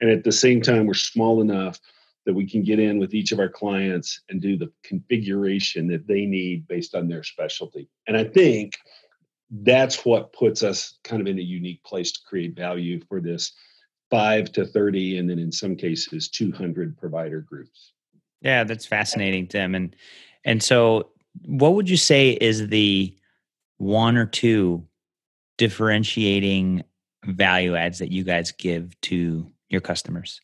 And 0.02 0.12
at 0.12 0.24
the 0.24 0.32
same 0.32 0.62
time, 0.62 0.86
we're 0.86 0.94
small 0.94 1.42
enough 1.42 1.80
that 2.28 2.36
we 2.36 2.48
can 2.48 2.62
get 2.62 2.78
in 2.78 3.00
with 3.00 3.16
each 3.16 3.32
of 3.32 3.40
our 3.40 3.50
clients 3.50 4.22
and 4.30 4.40
do 4.40 4.56
the 4.56 4.72
configuration 4.84 5.88
that 5.88 6.06
they 6.06 6.28
need 6.28 6.68
based 6.68 6.94
on 6.94 7.08
their 7.08 7.24
specialty. 7.24 7.90
And 8.08 8.16
I 8.16 8.26
think 8.26 8.78
that's 9.50 10.06
what 10.06 10.32
puts 10.32 10.62
us 10.62 11.00
kind 11.04 11.24
of 11.24 11.28
in 11.28 11.40
a 11.40 11.42
unique 11.42 11.84
place 11.84 12.12
to 12.12 12.20
create 12.30 12.56
value 12.56 13.02
for 13.10 13.20
this 13.20 13.52
5 14.12 14.52
to 14.52 14.66
30 14.68 15.18
and 15.18 15.28
then 15.28 15.40
in 15.40 15.52
some 15.52 15.76
cases 15.76 16.30
200 16.30 16.96
provider 17.00 17.42
groups. 17.42 17.94
Yeah, 18.46 18.64
that's 18.64 18.86
fascinating, 18.86 19.48
Tim. 19.48 19.74
And 19.74 19.96
and 20.46 20.62
so 20.62 21.10
what 21.46 21.74
would 21.74 21.90
you 21.90 21.98
say 21.98 22.30
is 22.30 22.68
the 22.68 23.18
one 23.78 24.18
or 24.18 24.28
two 24.28 24.86
differentiating 25.58 26.84
value 27.26 27.76
adds 27.76 27.98
that 28.00 28.12
you 28.12 28.24
guys 28.24 28.52
give 28.52 29.00
to 29.02 29.52
your 29.70 29.82
customers? 29.82 30.42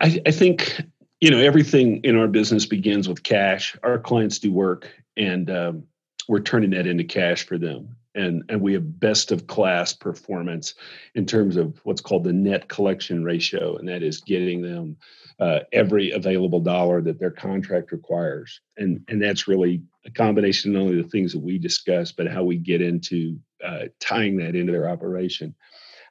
I, 0.00 0.18
I 0.26 0.30
think 0.30 0.80
you 1.20 1.30
know 1.30 1.38
everything 1.38 2.02
in 2.02 2.16
our 2.16 2.28
business 2.28 2.64
begins 2.64 3.10
with 3.10 3.24
cash. 3.24 3.76
Our 3.82 3.98
clients 3.98 4.38
do 4.38 4.50
work, 4.50 4.90
and 5.18 5.50
um, 5.50 5.84
we're 6.26 6.40
turning 6.40 6.70
that 6.70 6.86
into 6.86 7.04
cash 7.04 7.44
for 7.44 7.58
them. 7.58 7.94
And, 8.14 8.44
and 8.48 8.60
we 8.60 8.74
have 8.74 9.00
best 9.00 9.32
of 9.32 9.46
class 9.46 9.92
performance 9.92 10.74
in 11.14 11.26
terms 11.26 11.56
of 11.56 11.80
what's 11.84 12.00
called 12.00 12.24
the 12.24 12.32
net 12.32 12.68
collection 12.68 13.24
ratio, 13.24 13.76
and 13.76 13.88
that 13.88 14.02
is 14.02 14.20
getting 14.20 14.62
them 14.62 14.96
uh, 15.40 15.60
every 15.72 16.12
available 16.12 16.60
dollar 16.60 17.00
that 17.02 17.18
their 17.18 17.32
contract 17.32 17.90
requires. 17.90 18.60
And, 18.76 19.04
and 19.08 19.20
that's 19.20 19.48
really 19.48 19.82
a 20.06 20.10
combination 20.10 20.72
not 20.72 20.82
only 20.82 21.02
the 21.02 21.08
things 21.08 21.32
that 21.32 21.40
we 21.40 21.58
discuss, 21.58 22.12
but 22.12 22.28
how 22.28 22.44
we 22.44 22.56
get 22.56 22.80
into 22.80 23.38
uh, 23.64 23.86
tying 23.98 24.36
that 24.36 24.54
into 24.54 24.72
their 24.72 24.88
operation. 24.88 25.54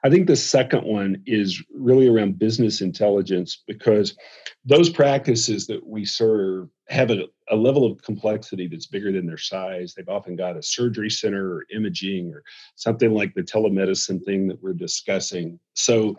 I 0.05 0.09
think 0.09 0.27
the 0.27 0.35
second 0.35 0.83
one 0.83 1.23
is 1.25 1.63
really 1.73 2.07
around 2.07 2.37
business 2.37 2.81
intelligence 2.81 3.63
because 3.65 4.17
those 4.65 4.89
practices 4.89 5.65
that 5.67 5.85
we 5.85 6.03
serve 6.03 6.67
have 6.89 7.09
a, 7.09 7.23
a, 7.49 7.55
level 7.55 7.85
of 7.85 8.01
complexity 8.01 8.67
that's 8.67 8.85
bigger 8.85 9.13
than 9.13 9.25
their 9.25 9.37
size. 9.37 9.93
They've 9.93 10.09
often 10.09 10.35
got 10.35 10.57
a 10.57 10.61
surgery 10.61 11.09
center 11.09 11.53
or 11.53 11.65
imaging 11.73 12.33
or 12.33 12.43
something 12.75 13.13
like 13.13 13.33
the 13.33 13.43
telemedicine 13.43 14.23
thing 14.25 14.47
that 14.49 14.61
we're 14.61 14.73
discussing. 14.73 15.57
So 15.73 16.17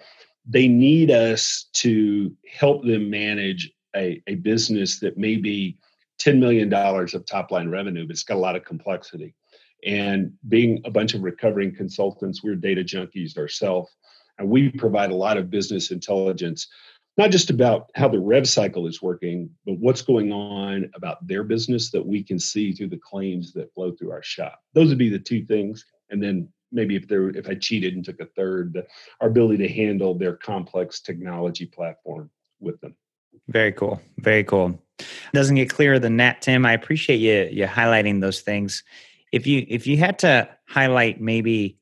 they 0.48 0.66
need 0.66 1.10
us 1.10 1.68
to 1.74 2.34
help 2.50 2.84
them 2.84 3.10
manage 3.10 3.70
a, 3.94 4.22
a 4.26 4.36
business 4.36 4.98
that 5.00 5.18
may 5.18 5.36
be 5.36 5.76
$10 6.20 6.38
million 6.38 6.72
of 6.72 7.26
top 7.26 7.50
line 7.50 7.68
revenue, 7.68 8.06
but 8.06 8.12
it's 8.12 8.22
got 8.22 8.36
a 8.36 8.40
lot 8.40 8.56
of 8.56 8.64
complexity. 8.64 9.34
And 9.84 10.32
being 10.48 10.80
a 10.84 10.90
bunch 10.90 11.14
of 11.14 11.22
recovering 11.22 11.74
consultants, 11.74 12.42
we're 12.42 12.54
data 12.54 12.82
junkies 12.82 13.36
ourselves, 13.36 13.90
and 14.38 14.48
we 14.48 14.70
provide 14.70 15.10
a 15.10 15.16
lot 15.16 15.36
of 15.36 15.50
business 15.50 15.90
intelligence, 15.90 16.68
not 17.16 17.30
just 17.30 17.50
about 17.50 17.90
how 17.94 18.08
the 18.08 18.18
rev 18.18 18.48
cycle 18.48 18.86
is 18.86 19.02
working, 19.02 19.50
but 19.66 19.78
what's 19.78 20.02
going 20.02 20.32
on 20.32 20.90
about 20.94 21.24
their 21.26 21.44
business 21.44 21.90
that 21.90 22.04
we 22.04 22.22
can 22.22 22.38
see 22.38 22.72
through 22.72 22.88
the 22.88 23.00
claims 23.02 23.52
that 23.52 23.72
flow 23.74 23.92
through 23.92 24.10
our 24.10 24.22
shop. 24.22 24.60
Those 24.72 24.88
would 24.88 24.98
be 24.98 25.10
the 25.10 25.18
two 25.18 25.44
things. 25.44 25.84
And 26.10 26.22
then 26.22 26.48
maybe 26.72 26.96
if 26.96 27.06
there 27.06 27.28
if 27.28 27.48
I 27.48 27.54
cheated 27.54 27.94
and 27.94 28.04
took 28.04 28.20
a 28.20 28.26
third, 28.26 28.84
our 29.20 29.28
ability 29.28 29.66
to 29.66 29.72
handle 29.72 30.14
their 30.14 30.34
complex 30.34 31.00
technology 31.00 31.66
platform 31.66 32.30
with 32.60 32.80
them. 32.80 32.96
Very 33.48 33.72
cool. 33.72 34.00
Very 34.18 34.44
cool. 34.44 34.80
Doesn't 35.32 35.56
get 35.56 35.70
clearer 35.70 35.98
than 35.98 36.16
that, 36.18 36.42
Tim. 36.42 36.66
I 36.66 36.72
appreciate 36.72 37.16
you 37.16 37.48
you 37.52 37.66
highlighting 37.66 38.20
those 38.20 38.40
things 38.40 38.82
if 39.34 39.48
you 39.48 39.66
if 39.68 39.84
you 39.86 39.96
had 39.96 40.20
to 40.20 40.48
highlight 40.68 41.20
maybe 41.20 41.76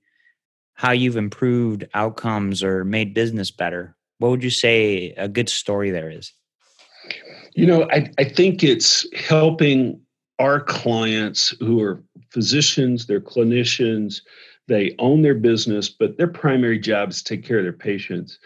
how 0.73 0.91
you've 0.91 1.19
improved 1.19 1.85
outcomes 1.93 2.63
or 2.63 2.83
made 2.83 3.13
business 3.13 3.51
better, 3.51 3.95
what 4.19 4.31
would 4.31 4.43
you 4.43 4.51
say 4.51 5.11
a 5.19 5.29
good 5.29 5.51
story 5.51 5.91
there 5.91 6.11
is? 6.11 6.33
You 7.55 7.67
know, 7.67 7.87
I, 7.91 8.11
I 8.19 8.25
think 8.25 8.65
it's 8.65 9.07
helping 9.15 10.01
our 10.39 10.61
clients 10.61 11.51
who 11.61 11.83
are 11.83 12.03
physicians, 12.31 13.07
they're 13.07 13.21
clinicians, 13.21 14.23
they 14.67 14.95
own 14.99 15.21
their 15.21 15.35
business, 15.35 15.91
but 15.91 16.17
their 16.17 16.29
primary 16.29 16.79
job 16.79 17.11
is 17.11 17.23
to 17.23 17.37
take 17.37 17.45
care 17.45 17.59
of 17.59 17.65
their 17.65 17.73
patients. 17.75 18.39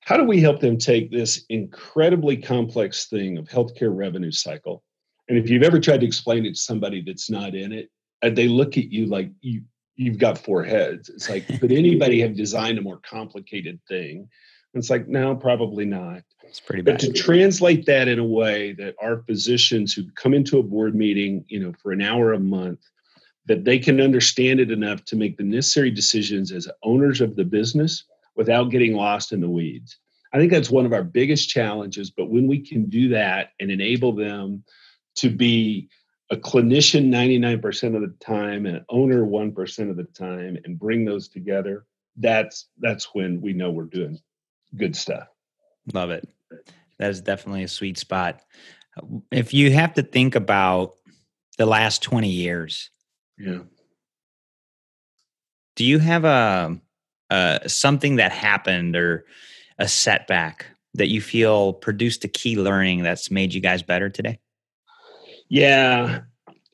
How 0.00 0.18
do 0.18 0.24
we 0.24 0.40
help 0.42 0.60
them 0.60 0.76
take 0.76 1.10
this 1.10 1.46
incredibly 1.48 2.36
complex 2.36 3.06
thing 3.06 3.38
of 3.38 3.48
healthcare 3.48 3.96
revenue 3.96 4.32
cycle? 4.32 4.84
And 5.28 5.38
if 5.38 5.48
you've 5.48 5.62
ever 5.62 5.80
tried 5.80 6.00
to 6.00 6.06
explain 6.06 6.44
it 6.44 6.50
to 6.50 6.60
somebody 6.60 7.00
that's 7.00 7.30
not 7.30 7.54
in 7.54 7.72
it, 7.72 7.88
and 8.22 8.36
they 8.36 8.48
look 8.48 8.78
at 8.78 8.90
you 8.90 9.06
like 9.06 9.30
you 9.40 9.62
you've 9.96 10.18
got 10.18 10.38
four 10.38 10.64
heads. 10.64 11.08
It's 11.08 11.28
like, 11.28 11.46
could 11.60 11.72
anybody 11.72 12.20
have 12.20 12.36
designed 12.36 12.78
a 12.78 12.82
more 12.82 12.98
complicated 12.98 13.80
thing? 13.88 14.28
And 14.74 14.80
it's 14.80 14.90
like, 14.90 15.06
no, 15.06 15.34
probably 15.36 15.84
not. 15.84 16.22
It's 16.44 16.60
pretty 16.60 16.82
bad. 16.82 16.94
But 16.94 17.00
to 17.00 17.12
translate 17.12 17.86
that 17.86 18.08
in 18.08 18.18
a 18.18 18.24
way 18.24 18.72
that 18.74 18.94
our 19.00 19.22
physicians 19.22 19.92
who 19.92 20.04
come 20.12 20.34
into 20.34 20.58
a 20.58 20.62
board 20.62 20.94
meeting, 20.94 21.44
you 21.48 21.60
know, 21.60 21.72
for 21.82 21.92
an 21.92 22.00
hour 22.00 22.32
a 22.32 22.40
month, 22.40 22.80
that 23.46 23.64
they 23.64 23.78
can 23.78 24.00
understand 24.00 24.60
it 24.60 24.70
enough 24.70 25.04
to 25.04 25.16
make 25.16 25.36
the 25.36 25.42
necessary 25.42 25.90
decisions 25.90 26.52
as 26.52 26.68
owners 26.82 27.20
of 27.20 27.36
the 27.36 27.44
business 27.44 28.04
without 28.36 28.70
getting 28.70 28.94
lost 28.94 29.32
in 29.32 29.40
the 29.40 29.48
weeds. 29.48 29.98
I 30.32 30.38
think 30.38 30.50
that's 30.50 30.70
one 30.70 30.86
of 30.86 30.92
our 30.92 31.04
biggest 31.04 31.50
challenges. 31.50 32.10
But 32.10 32.30
when 32.30 32.46
we 32.46 32.60
can 32.60 32.88
do 32.88 33.08
that 33.10 33.50
and 33.60 33.70
enable 33.70 34.14
them 34.14 34.64
to 35.16 35.28
be 35.28 35.90
a 36.32 36.36
clinician 36.36 37.08
99% 37.08 37.94
of 37.94 38.00
the 38.00 38.14
time 38.18 38.64
and 38.64 38.78
an 38.78 38.84
owner 38.88 39.24
1% 39.24 39.90
of 39.90 39.96
the 39.96 40.04
time 40.04 40.58
and 40.64 40.78
bring 40.78 41.04
those 41.04 41.28
together 41.28 41.84
that's 42.16 42.68
that's 42.78 43.14
when 43.14 43.40
we 43.40 43.52
know 43.52 43.70
we're 43.70 43.84
doing 43.84 44.18
good 44.76 44.94
stuff. 44.94 45.28
Love 45.94 46.10
it. 46.10 46.28
That 46.98 47.10
is 47.10 47.20
definitely 47.20 47.62
a 47.62 47.68
sweet 47.68 47.96
spot. 47.96 48.40
If 49.30 49.54
you 49.54 49.72
have 49.72 49.94
to 49.94 50.02
think 50.02 50.34
about 50.34 50.94
the 51.58 51.66
last 51.66 52.02
20 52.02 52.28
years 52.28 52.90
yeah. 53.38 53.60
do 55.76 55.84
you 55.84 55.98
have 55.98 56.24
a, 56.24 56.80
a 57.30 57.68
something 57.68 58.16
that 58.16 58.32
happened 58.32 58.96
or 58.96 59.24
a 59.78 59.88
setback 59.88 60.66
that 60.94 61.08
you 61.08 61.20
feel 61.20 61.72
produced 61.72 62.24
a 62.24 62.28
key 62.28 62.56
learning 62.56 63.02
that's 63.02 63.30
made 63.30 63.54
you 63.54 63.60
guys 63.60 63.82
better 63.82 64.08
today 64.08 64.38
yeah. 65.52 66.20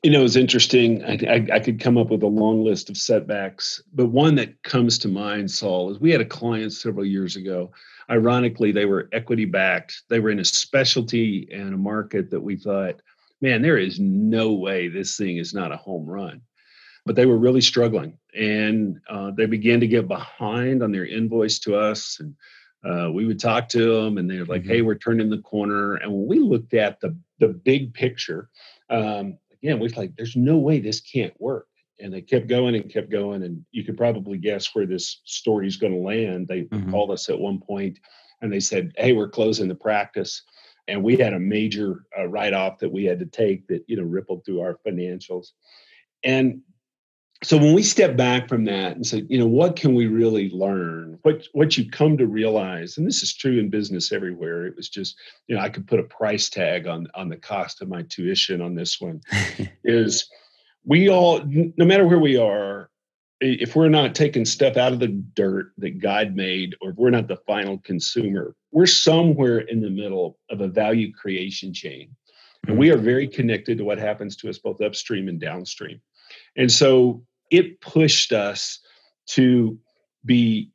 You 0.03 0.11
know, 0.11 0.23
it's 0.23 0.37
interesting. 0.37 1.03
I, 1.03 1.19
I, 1.29 1.47
I, 1.55 1.59
could 1.59 1.81
come 1.81 1.97
up 1.97 2.09
with 2.09 2.23
a 2.23 2.27
long 2.27 2.63
list 2.63 2.89
of 2.89 2.95
setbacks, 2.95 3.83
but 3.93 4.05
one 4.05 4.35
that 4.35 4.63
comes 4.63 4.97
to 4.99 5.09
mind, 5.09 5.51
Saul, 5.51 5.91
is 5.91 5.99
we 5.99 6.11
had 6.11 6.21
a 6.21 6.25
client 6.25 6.71
several 6.71 7.03
years 7.03 7.35
ago. 7.35 7.71
Ironically, 8.09 8.71
they 8.71 8.85
were 8.85 9.09
equity 9.11 9.43
backed. 9.43 10.03
They 10.07 10.21
were 10.21 10.29
in 10.29 10.39
a 10.39 10.45
specialty 10.45 11.49
and 11.51 11.73
a 11.73 11.77
market 11.77 12.29
that 12.29 12.39
we 12.39 12.55
thought, 12.55 13.01
man, 13.41 13.61
there 13.61 13.77
is 13.77 13.99
no 13.99 14.53
way 14.53 14.87
this 14.87 15.17
thing 15.17 15.35
is 15.35 15.53
not 15.53 15.73
a 15.73 15.77
home 15.77 16.05
run. 16.05 16.39
But 17.05 17.17
they 17.17 17.25
were 17.25 17.37
really 17.37 17.61
struggling, 17.61 18.17
and 18.33 19.01
uh, 19.09 19.31
they 19.31 19.45
began 19.45 19.81
to 19.81 19.87
get 19.87 20.07
behind 20.07 20.83
on 20.83 20.93
their 20.93 21.05
invoice 21.05 21.59
to 21.59 21.75
us, 21.75 22.17
and 22.21 22.33
uh, 22.83 23.11
we 23.11 23.25
would 23.25 23.39
talk 23.39 23.69
to 23.69 24.01
them, 24.01 24.17
and 24.17 24.29
they're 24.29 24.45
like, 24.45 24.61
mm-hmm. 24.61 24.71
"Hey, 24.71 24.81
we're 24.81 24.95
turning 24.95 25.29
the 25.29 25.41
corner." 25.41 25.95
And 25.95 26.11
when 26.11 26.27
we 26.27 26.39
looked 26.39 26.73
at 26.73 26.99
the 26.99 27.15
the 27.39 27.49
big 27.49 27.93
picture, 27.93 28.49
um, 28.89 29.37
again, 29.61 29.79
we 29.79 29.83
was 29.83 29.97
like, 29.97 30.15
there's 30.15 30.35
no 30.35 30.57
way 30.57 30.79
this 30.79 31.01
can't 31.01 31.39
work. 31.39 31.67
And 31.99 32.13
they 32.13 32.21
kept 32.21 32.47
going 32.47 32.75
and 32.75 32.91
kept 32.91 33.09
going. 33.09 33.43
And 33.43 33.65
you 33.71 33.83
could 33.83 33.97
probably 33.97 34.37
guess 34.37 34.73
where 34.73 34.85
this 34.85 35.21
story 35.25 35.67
is 35.67 35.77
going 35.77 35.93
to 35.93 35.99
land. 35.99 36.47
They 36.47 36.61
mm-hmm. 36.63 36.91
called 36.91 37.11
us 37.11 37.29
at 37.29 37.39
one 37.39 37.59
point 37.59 37.99
and 38.41 38.51
they 38.51 38.61
said, 38.61 38.93
Hey, 38.97 39.13
we're 39.13 39.29
closing 39.29 39.67
the 39.67 39.75
practice. 39.75 40.43
And 40.87 41.03
we 41.03 41.17
had 41.17 41.33
a 41.33 41.39
major 41.39 42.05
uh, 42.17 42.27
write 42.27 42.53
off 42.53 42.79
that 42.79 42.91
we 42.91 43.03
had 43.03 43.19
to 43.19 43.25
take 43.25 43.67
that, 43.67 43.83
you 43.87 43.97
know, 43.97 44.03
rippled 44.03 44.45
through 44.45 44.61
our 44.61 44.79
financials. 44.87 45.49
And 46.23 46.61
so 47.41 47.57
when 47.57 47.73
we 47.73 47.83
step 47.83 48.17
back 48.17 48.49
from 48.49 48.65
that 48.65 48.95
and 48.95 49.05
say, 49.05 49.25
you 49.29 49.37
know, 49.37 49.47
what 49.47 49.77
can 49.77 49.95
we 49.95 50.07
really 50.07 50.49
learn? 50.49 51.17
What 51.21 51.47
what 51.53 51.77
you 51.77 51.89
come 51.89 52.17
to 52.17 52.27
realize, 52.27 52.97
and 52.97 53.07
this 53.07 53.23
is 53.23 53.33
true 53.33 53.59
in 53.59 53.69
business 53.69 54.11
everywhere. 54.11 54.65
It 54.65 54.75
was 54.75 54.89
just, 54.89 55.15
you 55.47 55.55
know, 55.55 55.61
I 55.61 55.69
could 55.69 55.87
put 55.87 56.01
a 56.01 56.03
price 56.03 56.49
tag 56.49 56.85
on 56.85 57.07
on 57.15 57.29
the 57.29 57.37
cost 57.37 57.81
of 57.81 57.87
my 57.87 58.03
tuition 58.03 58.61
on 58.61 58.75
this 58.75 58.99
one. 58.99 59.21
is 59.85 60.29
we 60.85 61.09
all, 61.09 61.41
no 61.45 61.85
matter 61.85 62.05
where 62.05 62.19
we 62.19 62.35
are, 62.35 62.89
if 63.39 63.75
we're 63.75 63.87
not 63.87 64.15
taking 64.15 64.43
stuff 64.43 64.75
out 64.75 64.91
of 64.91 64.99
the 64.99 65.07
dirt 65.07 65.71
that 65.77 65.99
God 65.99 66.35
made, 66.35 66.75
or 66.81 66.91
if 66.91 66.97
we're 66.97 67.09
not 67.09 67.29
the 67.29 67.37
final 67.47 67.77
consumer, 67.79 68.53
we're 68.71 68.85
somewhere 68.85 69.59
in 69.59 69.79
the 69.79 69.89
middle 69.89 70.37
of 70.49 70.59
a 70.59 70.67
value 70.67 71.13
creation 71.13 71.73
chain. 71.73 72.13
And 72.67 72.77
we 72.77 72.89
mm-hmm. 72.89 72.99
are 72.99 73.01
very 73.01 73.27
connected 73.27 73.77
to 73.77 73.85
what 73.85 73.97
happens 73.97 74.35
to 74.37 74.49
us 74.49 74.57
both 74.57 74.81
upstream 74.81 75.29
and 75.29 75.39
downstream. 75.39 76.01
And 76.57 76.71
so 76.71 77.23
it 77.49 77.81
pushed 77.81 78.31
us 78.31 78.79
to 79.27 79.77
be 80.25 80.71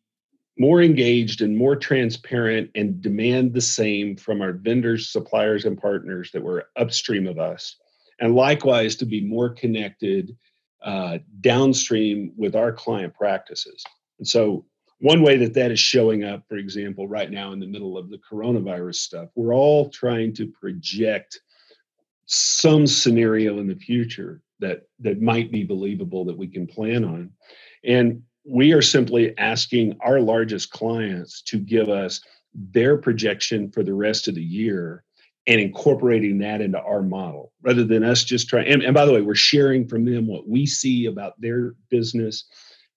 more 0.58 0.82
engaged 0.82 1.40
and 1.40 1.56
more 1.56 1.74
transparent 1.74 2.70
and 2.74 3.00
demand 3.00 3.52
the 3.52 3.60
same 3.60 4.16
from 4.16 4.40
our 4.40 4.52
vendors, 4.52 5.10
suppliers, 5.10 5.64
and 5.64 5.80
partners 5.80 6.30
that 6.32 6.42
were 6.42 6.68
upstream 6.76 7.26
of 7.26 7.38
us. 7.38 7.76
And 8.20 8.34
likewise, 8.34 8.94
to 8.96 9.06
be 9.06 9.20
more 9.20 9.50
connected 9.50 10.36
uh, 10.82 11.18
downstream 11.40 12.32
with 12.36 12.54
our 12.54 12.72
client 12.72 13.14
practices. 13.14 13.82
And 14.18 14.28
so 14.28 14.64
one 15.00 15.22
way 15.22 15.36
that 15.38 15.54
that 15.54 15.72
is 15.72 15.80
showing 15.80 16.22
up, 16.22 16.44
for 16.48 16.56
example, 16.56 17.08
right 17.08 17.30
now 17.30 17.52
in 17.52 17.58
the 17.58 17.66
middle 17.66 17.98
of 17.98 18.10
the 18.10 18.18
coronavirus 18.18 18.96
stuff, 18.96 19.30
we're 19.34 19.54
all 19.54 19.90
trying 19.90 20.32
to 20.34 20.46
project 20.46 21.40
some 22.26 22.86
scenario 22.86 23.58
in 23.58 23.66
the 23.66 23.74
future 23.74 24.40
that 24.60 24.82
that 25.00 25.20
might 25.20 25.50
be 25.50 25.64
believable 25.64 26.24
that 26.24 26.38
we 26.38 26.48
can 26.48 26.66
plan 26.66 27.04
on. 27.04 27.30
And 27.84 28.22
we 28.44 28.72
are 28.72 28.82
simply 28.82 29.36
asking 29.38 29.96
our 30.00 30.20
largest 30.20 30.70
clients 30.70 31.42
to 31.42 31.58
give 31.58 31.88
us 31.88 32.20
their 32.54 32.96
projection 32.96 33.70
for 33.70 33.82
the 33.82 33.94
rest 33.94 34.28
of 34.28 34.34
the 34.34 34.42
year 34.42 35.04
and 35.46 35.60
incorporating 35.60 36.38
that 36.38 36.60
into 36.60 36.80
our 36.80 37.02
model 37.02 37.52
rather 37.62 37.84
than 37.84 38.02
us 38.02 38.24
just 38.24 38.48
trying 38.48 38.66
and, 38.66 38.82
and 38.82 38.94
by 38.94 39.04
the 39.04 39.12
way 39.12 39.20
we're 39.20 39.34
sharing 39.34 39.86
from 39.86 40.04
them 40.04 40.26
what 40.26 40.48
we 40.48 40.64
see 40.64 41.06
about 41.06 41.38
their 41.40 41.74
business 41.90 42.44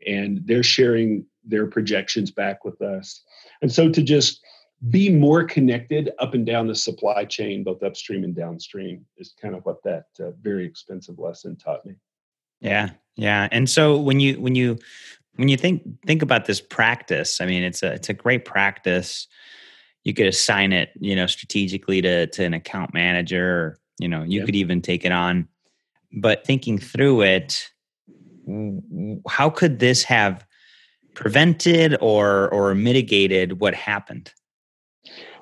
and 0.06 0.42
they're 0.46 0.64
sharing 0.64 1.26
their 1.44 1.68
projections 1.68 2.32
back 2.32 2.64
with 2.64 2.82
us. 2.82 3.24
And 3.62 3.72
so 3.72 3.90
to 3.90 4.02
just 4.02 4.42
be 4.90 5.10
more 5.10 5.44
connected 5.44 6.12
up 6.20 6.34
and 6.34 6.46
down 6.46 6.68
the 6.68 6.76
supply 6.76 7.26
chain 7.26 7.64
both 7.64 7.82
upstream 7.82 8.24
and 8.24 8.36
downstream 8.36 9.04
is 9.18 9.34
kind 9.42 9.56
of 9.56 9.66
what 9.66 9.82
that 9.84 10.06
uh, 10.20 10.32
very 10.42 10.66
expensive 10.66 11.18
lesson 11.18 11.56
taught 11.56 11.86
me 11.86 11.96
yeah 12.62 12.90
yeah 13.16 13.48
and 13.52 13.70
so 13.70 13.98
when 13.98 14.20
you 14.20 14.40
when 14.40 14.56
you 14.56 14.78
when 15.36 15.48
you 15.48 15.58
think 15.58 15.82
think 16.06 16.22
about 16.22 16.46
this 16.46 16.62
practice 16.62 17.42
i 17.42 17.46
mean 17.46 17.64
it's 17.64 17.82
a 17.82 17.94
it's 17.94 18.10
a 18.10 18.14
great 18.14 18.46
practice 18.46 19.28
you 20.08 20.14
could 20.14 20.28
assign 20.28 20.72
it, 20.72 20.92
you 21.02 21.18
know, 21.18 21.28
strategically 21.28 22.02
to 22.02 22.28
to 22.28 22.46
an 22.46 22.54
account 22.54 22.94
manager. 22.94 23.46
Or, 23.46 23.80
you 24.00 24.08
know, 24.08 24.24
you 24.24 24.46
could 24.46 24.56
even 24.56 24.82
take 24.82 25.04
it 25.04 25.12
on. 25.12 25.50
But 26.14 26.46
thinking 26.46 26.78
through 26.78 27.24
it, 27.24 27.70
how 29.28 29.50
could 29.50 29.80
this 29.80 30.04
have 30.04 30.48
prevented 31.14 31.98
or 32.00 32.48
or 32.54 32.74
mitigated 32.74 33.60
what 33.60 33.74
happened? 33.74 34.32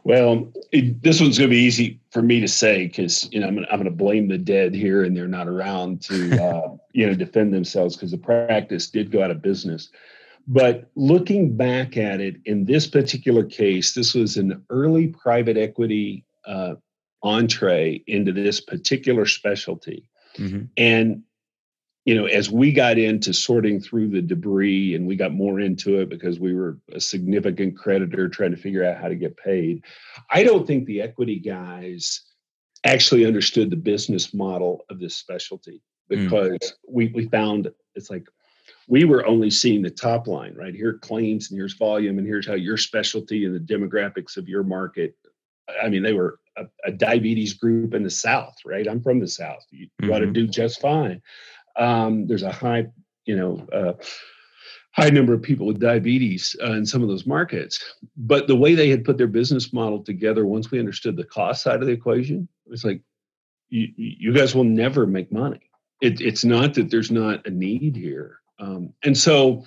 Well, 0.06 0.54
it, 0.72 1.02
this 1.02 1.20
one's 1.20 1.40
going 1.40 1.50
to 1.50 1.56
be 1.56 1.62
easy 1.62 2.00
for 2.12 2.22
me 2.22 2.40
to 2.40 2.48
say 2.48 2.86
because 2.86 3.28
you 3.34 3.40
know 3.40 3.48
I'm, 3.48 3.58
I'm 3.58 3.80
going 3.80 3.86
to 3.86 3.92
blame 3.92 4.28
the 4.28 4.38
dead 4.38 4.76
here, 4.76 5.04
and 5.04 5.18
they're 5.18 5.28
not 5.28 5.48
around 5.48 6.02
to 6.04 6.44
uh, 6.44 6.78
you 6.94 7.08
know 7.08 7.16
defend 7.16 7.54
themselves 7.54 7.98
because 7.98 8.12
the 8.12 8.18
practice 8.18 8.88
did 8.88 9.12
go 9.12 9.24
out 9.24 9.32
of 9.32 9.42
business. 9.42 9.90
But 10.48 10.92
looking 10.96 11.58
back 11.58 11.98
at 11.98 12.22
it 12.22 12.36
in 12.46 12.66
this 12.66 12.86
particular 12.86 13.44
case, 13.44 13.94
this 13.94 14.14
was 14.14 14.38
an 14.38 14.64
early 14.70 15.08
private 15.08 15.58
equity 15.58 16.24
uh, 16.46 16.76
entree 17.24 18.04
into 18.06 18.32
this 18.32 18.62
particular 18.62 19.26
specialty. 19.26 20.08
Mm-hmm. 20.38 20.66
And, 20.78 21.24
you 22.06 22.14
know, 22.14 22.28
as 22.28 22.52
we 22.52 22.72
got 22.72 23.00
into 23.00 23.34
sorting 23.34 23.82
through 23.82 24.10
the 24.10 24.22
debris 24.22 24.94
and 24.94 25.08
we 25.08 25.16
got 25.16 25.34
more 25.34 25.60
into 25.60 26.00
it 26.00 26.08
because 26.08 26.40
we 26.40 26.54
were 26.54 26.78
a 26.94 27.02
significant 27.02 27.76
creditor 27.76 28.30
trying 28.30 28.52
to 28.52 28.58
figure 28.58 28.86
out 28.86 29.02
how 29.02 29.08
to 29.08 29.16
get 29.16 29.36
paid, 29.38 29.84
I 30.30 30.44
don't 30.44 30.68
think 30.68 30.86
the 30.86 31.02
equity 31.02 31.40
guys 31.40 32.22
actually 32.84 33.26
understood 33.26 33.72
the 33.72 33.76
business 33.76 34.36
model 34.36 34.86
of 34.92 35.00
this 35.00 35.18
specialty 35.18 35.82
mm. 36.12 36.24
because 36.24 36.52
mm. 36.52 36.72
we, 36.88 37.08
we 37.08 37.28
found 37.28 37.72
it's 37.96 38.12
like, 38.12 38.28
we 38.88 39.04
were 39.04 39.26
only 39.26 39.50
seeing 39.50 39.82
the 39.82 39.90
top 39.90 40.28
line, 40.28 40.54
right? 40.56 40.76
Here 40.76 41.00
claims 41.00 41.50
and 41.50 41.58
here's 41.58 41.74
volume 41.74 42.20
and 42.20 42.28
here's 42.28 42.48
how 42.48 42.54
your 42.54 42.78
specialty 42.78 43.46
and 43.46 43.56
the 43.56 43.74
demographics 43.74 44.38
of 44.38 44.48
your 44.48 44.64
market. 44.64 45.16
I 45.82 45.90
mean, 45.90 46.04
they 46.04 46.14
were 46.14 46.40
a, 46.56 46.66
a 46.86 46.92
diabetes 46.92 47.54
group 47.54 47.96
in 47.96 48.04
the 48.04 48.10
South, 48.12 48.56
right? 48.64 48.88
I'm 48.88 49.02
from 49.02 49.20
the 49.20 49.28
South. 49.28 49.66
You, 49.72 49.88
mm-hmm. 50.02 50.14
ought 50.14 50.20
to 50.20 50.28
do 50.28 50.48
just 50.48 50.82
fine. 50.82 51.22
Um, 51.78 52.28
there's 52.28 52.44
a 52.44 52.52
high, 52.52 52.88
you 53.26 53.36
know, 53.36 53.68
uh, 53.74 53.94
high 54.92 55.10
number 55.10 55.34
of 55.34 55.42
people 55.42 55.68
with 55.68 55.80
diabetes 55.80 56.56
uh, 56.64 56.72
in 56.72 56.86
some 56.86 57.02
of 57.02 57.10
those 57.10 57.26
markets. 57.26 57.84
But 58.16 58.48
the 58.48 58.56
way 58.56 58.76
they 58.76 58.90
had 58.90 59.04
put 59.04 59.18
their 59.18 59.28
business 59.28 59.74
model 59.74 60.04
together, 60.04 60.46
once 60.46 60.72
we 60.72 60.80
understood 60.80 61.18
the 61.18 61.26
cost 61.26 61.64
side 61.64 61.82
of 61.82 61.88
the 61.88 61.94
equation, 61.94 62.48
it 62.66 62.70
was 62.70 62.86
like, 62.86 63.02
you, 63.70 63.90
you 63.98 64.34
guys 64.34 64.56
will 64.56 64.64
never 64.64 65.06
make 65.06 65.32
money. 65.32 65.70
It, 66.02 66.22
it's 66.22 66.46
not 66.46 66.76
that 66.76 66.92
there's 66.92 67.12
not 67.12 67.46
a 67.46 67.50
need 67.50 67.96
here. 67.96 68.40
Um, 68.60 68.94
and 69.04 69.18
so, 69.18 69.66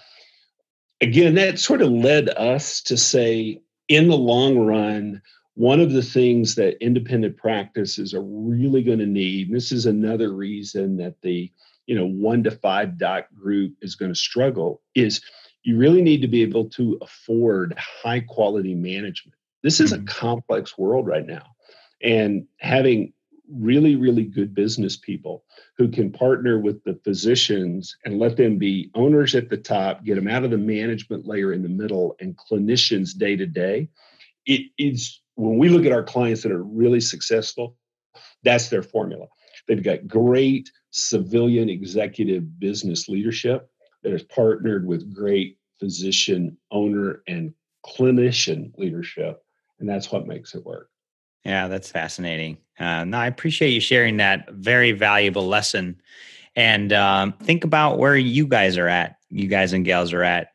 again, 1.01 1.35
that 1.35 1.59
sort 1.59 1.83
of 1.83 1.91
led 1.91 2.31
us 2.31 2.81
to 2.83 2.97
say, 2.97 3.61
in 3.89 4.09
the 4.09 4.17
long 4.17 4.59
run, 4.59 5.21
one 5.59 5.81
of 5.81 5.91
the 5.91 6.05
things 6.05 6.55
that 6.55 6.81
independent 6.81 7.37
practices 7.37 8.15
are 8.15 8.23
really 8.23 8.81
going 8.81 9.01
to 9.01 9.07
need, 9.07 9.49
and 9.49 9.57
this 9.57 9.73
is 9.73 9.87
another 9.87 10.33
reason 10.33 10.97
that 10.99 11.21
the 11.21 11.51
you 11.87 11.97
know 11.97 12.07
one 12.07 12.45
to 12.45 12.53
five 12.53 12.97
doc 12.97 13.27
group 13.35 13.75
is 13.83 13.97
going 13.97 14.13
to 14.13 14.19
struggle, 14.19 14.81
is 14.95 15.21
you 15.65 15.77
really 15.77 16.01
need 16.01 16.23
to 16.23 16.29
be 16.29 16.43
able 16.43 16.69
to 16.71 16.97
afford 17.03 17.75
high 17.77 18.21
quality 18.21 18.77
management. 18.77 19.37
This 19.65 19.81
is 19.81 19.91
a 19.91 19.97
mm-hmm. 19.97 20.07
complex 20.07 20.79
world 20.79 21.09
right 21.09 21.27
now. 21.27 21.47
And 22.01 22.47
having 22.61 23.13
really, 23.53 23.97
really 23.97 24.27
good 24.27 24.55
business 24.55 24.97
people 24.97 25.43
who 25.77 25.89
can 25.89 26.13
partner 26.13 26.61
with 26.61 26.85
the 26.85 27.01
physicians 27.03 27.97
and 28.05 28.21
let 28.21 28.37
them 28.37 28.59
be 28.59 28.93
owners 28.95 29.35
at 29.35 29.51
the 29.51 29.57
top, 29.57 30.05
get 30.05 30.15
them 30.15 30.29
out 30.29 30.45
of 30.45 30.53
the 30.53 30.57
management 30.57 31.27
layer 31.27 31.53
in 31.53 31.65
the 31.65 31.69
middle, 31.69 32.15
and 32.21 32.37
clinicians 32.37 33.19
day 33.19 33.35
to 33.35 33.47
day. 33.47 33.89
It 34.47 34.71
is 34.79 35.21
when 35.39 35.57
we 35.57 35.69
look 35.69 35.87
at 35.87 35.93
our 35.93 36.03
clients 36.03 36.43
that 36.43 36.51
are 36.51 36.65
really 36.65 37.01
successful, 37.01 37.77
that's 38.43 38.69
their 38.69 38.83
formula. 38.83 39.27
They've 39.69 39.83
got 39.83 40.09
great 40.09 40.69
civilian 40.91 41.69
executive 41.69 42.59
business 42.59 43.09
leadership 43.09 43.71
that 44.03 44.13
is 44.13 44.25
partnered 44.25 44.85
with 44.85 45.15
great 45.15 45.57
physician 45.79 46.57
owner 46.73 47.23
and 47.29 47.55
clinician 47.87 48.77
leadership. 48.79 49.41
And 49.79 49.89
that's 49.89 50.11
what 50.11 50.27
makes 50.27 50.57
it 50.57 50.67
work. 50.67 50.91
Yeah, 51.45 51.69
that's 51.69 51.91
fascinating. 51.91 52.59
Uh, 52.81 53.07
I 53.13 53.29
appreciate 53.29 53.71
you 53.71 53.81
sharing 53.81 54.17
that 54.17 54.51
very 54.51 54.91
valuable 54.91 55.47
lesson. 55.47 56.01
And 56.57 56.93
um, 56.93 57.33
think 57.45 57.63
about 57.63 57.99
where 57.99 58.17
you 58.17 58.49
guys 58.49 58.77
are 58.77 58.89
at, 58.89 59.19
you 59.31 59.47
guys 59.47 59.73
and 59.73 59.85
gals 59.85 60.13
are 60.13 60.25
at 60.25 60.49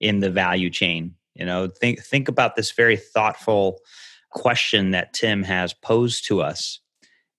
in 0.00 0.18
the 0.18 0.30
value 0.30 0.70
chain. 0.70 1.14
You 1.34 1.46
know, 1.46 1.68
think 1.68 2.00
think 2.00 2.28
about 2.28 2.56
this 2.56 2.72
very 2.72 2.96
thoughtful 2.96 3.78
question 4.34 4.90
that 4.90 5.14
Tim 5.14 5.42
has 5.42 5.72
posed 5.72 6.26
to 6.26 6.42
us, 6.42 6.80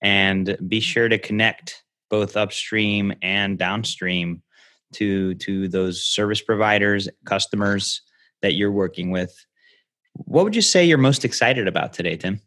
and 0.01 0.57
be 0.67 0.79
sure 0.79 1.07
to 1.07 1.19
connect 1.19 1.83
both 2.09 2.35
upstream 2.35 3.13
and 3.21 3.57
downstream 3.57 4.41
to 4.93 5.35
to 5.35 5.67
those 5.67 6.03
service 6.03 6.41
providers, 6.41 7.07
customers 7.25 8.01
that 8.41 8.55
you're 8.55 8.71
working 8.71 9.11
with. 9.11 9.45
What 10.13 10.43
would 10.45 10.55
you 10.55 10.61
say 10.61 10.85
you're 10.85 10.97
most 10.97 11.25
excited 11.25 11.67
about 11.67 11.93
today, 11.93 12.15
Tim? 12.15 12.39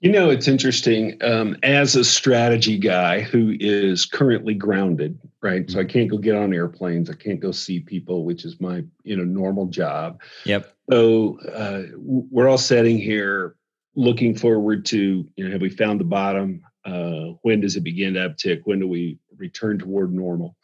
You 0.00 0.12
know, 0.12 0.30
it's 0.30 0.46
interesting. 0.46 1.16
Um, 1.22 1.56
as 1.64 1.96
a 1.96 2.04
strategy 2.04 2.78
guy 2.78 3.20
who 3.20 3.56
is 3.58 4.06
currently 4.06 4.54
grounded, 4.54 5.18
right? 5.42 5.68
So 5.68 5.80
I 5.80 5.82
mm-hmm. 5.82 5.90
can't 5.90 6.10
go 6.10 6.18
get 6.18 6.36
on 6.36 6.54
airplanes. 6.54 7.10
I 7.10 7.14
can't 7.14 7.40
go 7.40 7.50
see 7.50 7.80
people, 7.80 8.24
which 8.24 8.44
is 8.44 8.60
my 8.60 8.84
you 9.02 9.16
know 9.16 9.24
normal 9.24 9.66
job. 9.66 10.20
Yep. 10.44 10.72
So 10.90 11.40
uh, 11.40 11.82
we're 11.96 12.48
all 12.48 12.58
sitting 12.58 12.98
here 12.98 13.56
looking 13.94 14.34
forward 14.34 14.84
to 14.86 15.28
you 15.36 15.44
know 15.44 15.50
have 15.50 15.60
we 15.60 15.70
found 15.70 16.00
the 16.00 16.04
bottom? 16.04 16.62
Uh, 16.84 17.34
when 17.42 17.60
does 17.60 17.76
it 17.76 17.82
begin 17.82 18.14
to 18.14 18.28
uptick? 18.28 18.62
When 18.64 18.80
do 18.80 18.88
we 18.88 19.18
return 19.36 19.78
toward 19.78 20.12
normal? 20.12 20.56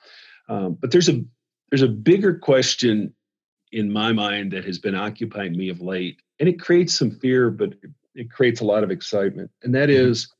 Um, 0.48 0.76
but 0.80 0.90
there's 0.90 1.08
a 1.08 1.24
there's 1.70 1.82
a 1.82 1.88
bigger 1.88 2.34
question 2.34 3.14
in 3.72 3.92
my 3.92 4.12
mind 4.12 4.52
that 4.52 4.64
has 4.64 4.78
been 4.78 4.94
occupying 4.94 5.56
me 5.56 5.68
of 5.68 5.80
late, 5.80 6.20
and 6.38 6.48
it 6.48 6.60
creates 6.60 6.94
some 6.94 7.10
fear, 7.10 7.50
but 7.50 7.74
it 8.14 8.30
creates 8.30 8.60
a 8.60 8.64
lot 8.64 8.84
of 8.84 8.90
excitement, 8.90 9.50
and 9.62 9.74
that 9.74 9.88
mm-hmm. 9.88 10.32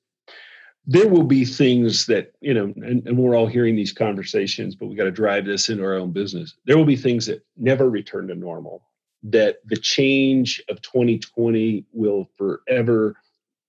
there 0.87 1.09
will 1.09 1.25
be 1.25 1.45
things 1.45 2.07
that 2.07 2.33
you 2.41 2.55
know 2.55 2.73
and, 2.77 3.07
and 3.07 3.19
we're 3.19 3.37
all 3.37 3.47
hearing 3.47 3.75
these 3.75 3.93
conversations 3.93 4.75
but 4.75 4.87
we 4.87 4.95
got 4.95 5.05
to 5.05 5.11
drive 5.11 5.47
this 5.47 5.69
into 5.69 5.83
our 5.83 5.95
own 5.95 6.13
business 6.13 6.55
there 6.67 6.77
will 6.77 6.85
be 6.85 6.97
things 6.97 7.27
that 7.27 7.45
never 7.57 7.89
return 7.89 8.29
to 8.29 8.35
normal 8.35 8.83
that 9.25 9.57
the 9.65 9.77
change 9.77 10.63
of 10.69 10.81
2020 10.83 11.85
will 11.93 12.29
forever 12.37 13.17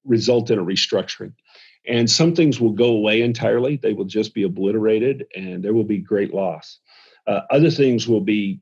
result 0.03 0.51
in 0.51 0.59
a 0.59 0.63
restructuring 0.63 1.33
and 1.87 2.09
some 2.09 2.35
things 2.35 2.59
will 2.59 2.71
go 2.71 2.91
away 2.91 3.21
entirely 3.21 3.77
they 3.77 3.93
will 3.93 4.05
just 4.05 4.33
be 4.33 4.43
obliterated 4.43 5.25
and 5.35 5.63
there 5.63 5.73
will 5.73 5.83
be 5.83 5.97
great 5.97 6.33
loss 6.33 6.79
uh, 7.27 7.41
other 7.49 7.71
things 7.71 8.07
will 8.07 8.21
be 8.21 8.59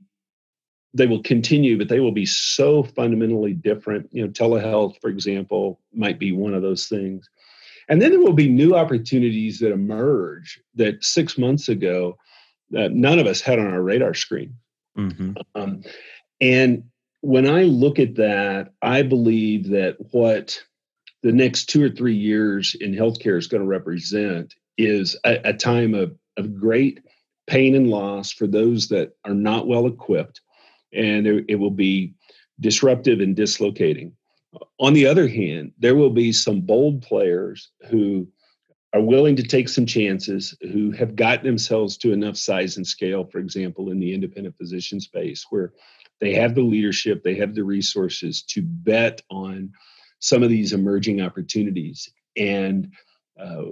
they 0.94 1.08
will 1.08 1.24
continue, 1.24 1.78
but 1.78 1.90
they 1.90 2.00
will 2.00 2.12
be 2.12 2.26
so 2.26 2.84
fundamentally 2.84 3.54
different. 3.54 4.10
You 4.12 4.24
know, 4.24 4.30
telehealth, 4.30 5.02
for 5.02 5.10
example, 5.10 5.80
might 5.92 6.20
be 6.20 6.32
one 6.32 6.54
of 6.54 6.62
those 6.62 6.88
things. 6.88 7.30
And 7.90 8.02
then 8.02 8.12
there 8.12 8.20
will 8.20 8.34
be 8.34 8.48
new 8.48 8.76
opportunities 8.76 9.60
that 9.60 9.72
emerge 9.72 10.62
that 10.76 11.04
six 11.04 11.38
months 11.38 11.68
ago 11.68 12.18
uh, 12.78 12.90
none 12.92 13.20
of 13.20 13.28
us 13.28 13.42
had 13.42 13.60
on 13.60 13.68
our 13.68 13.82
radar 13.82 14.14
screen. 14.14 14.56
Mm-hmm. 14.98 15.34
Um, 15.56 15.84
and 16.44 16.84
when 17.22 17.48
I 17.48 17.64
look 17.64 18.00
at 18.00 18.16
that, 18.16 18.74
I 18.82 19.02
believe 19.02 19.70
that 19.70 19.96
what 20.12 20.62
the 21.22 21.32
next 21.32 21.70
two 21.70 21.82
or 21.82 21.90
three 21.90 22.18
years 22.18 22.76
in 22.82 22.92
healthcare 22.92 23.38
is 23.38 23.48
going 23.48 23.64
to 23.64 23.68
represent 23.68 24.54
is 24.78 25.16
a, 25.24 25.40
a 25.46 25.54
time 25.54 25.94
of, 25.94 26.14
of 26.36 26.60
great 26.60 27.00
pain 27.48 27.76
and 27.76 27.90
loss 27.90 28.34
for 28.34 28.46
those 28.46 28.90
that 28.90 29.16
are 29.24 29.34
not 29.34 29.68
well 29.68 29.88
equipped 29.88 30.42
and 30.92 31.26
it 31.26 31.56
will 31.56 31.72
be 31.72 32.14
disruptive 32.60 33.22
and 33.22 33.38
dislocating. 33.38 34.12
On 34.80 34.92
the 34.92 35.08
other 35.08 35.30
hand, 35.30 35.72
there 35.80 35.96
will 35.96 36.10
be 36.10 36.34
some 36.34 36.60
bold 36.60 37.04
players 37.04 37.72
who 37.90 38.28
are 38.94 39.02
willing 39.02 39.38
to 39.38 39.44
take 39.44 39.70
some 39.70 39.86
chances, 39.86 40.56
who 40.62 40.92
have 40.92 41.16
gotten 41.16 41.46
themselves 41.46 41.98
to 41.98 42.12
enough 42.12 42.36
size 42.36 42.76
and 42.76 42.86
scale, 42.86 43.24
for 43.24 43.40
example, 43.40 43.90
in 43.92 44.00
the 44.00 44.14
independent 44.14 44.58
physician 44.58 45.00
space, 45.00 45.46
where 45.50 45.72
they 46.20 46.34
have 46.34 46.56
the 46.56 46.62
leadership, 46.62 47.24
they 47.24 47.36
have 47.36 47.56
the 47.56 47.64
resources 47.64 48.44
to 48.44 48.62
bet 48.62 49.22
on 49.30 49.72
some 50.20 50.44
of 50.44 50.50
these 50.50 50.74
emerging 50.74 51.22
opportunities. 51.22 52.12
And 52.38 52.92
uh, 53.40 53.66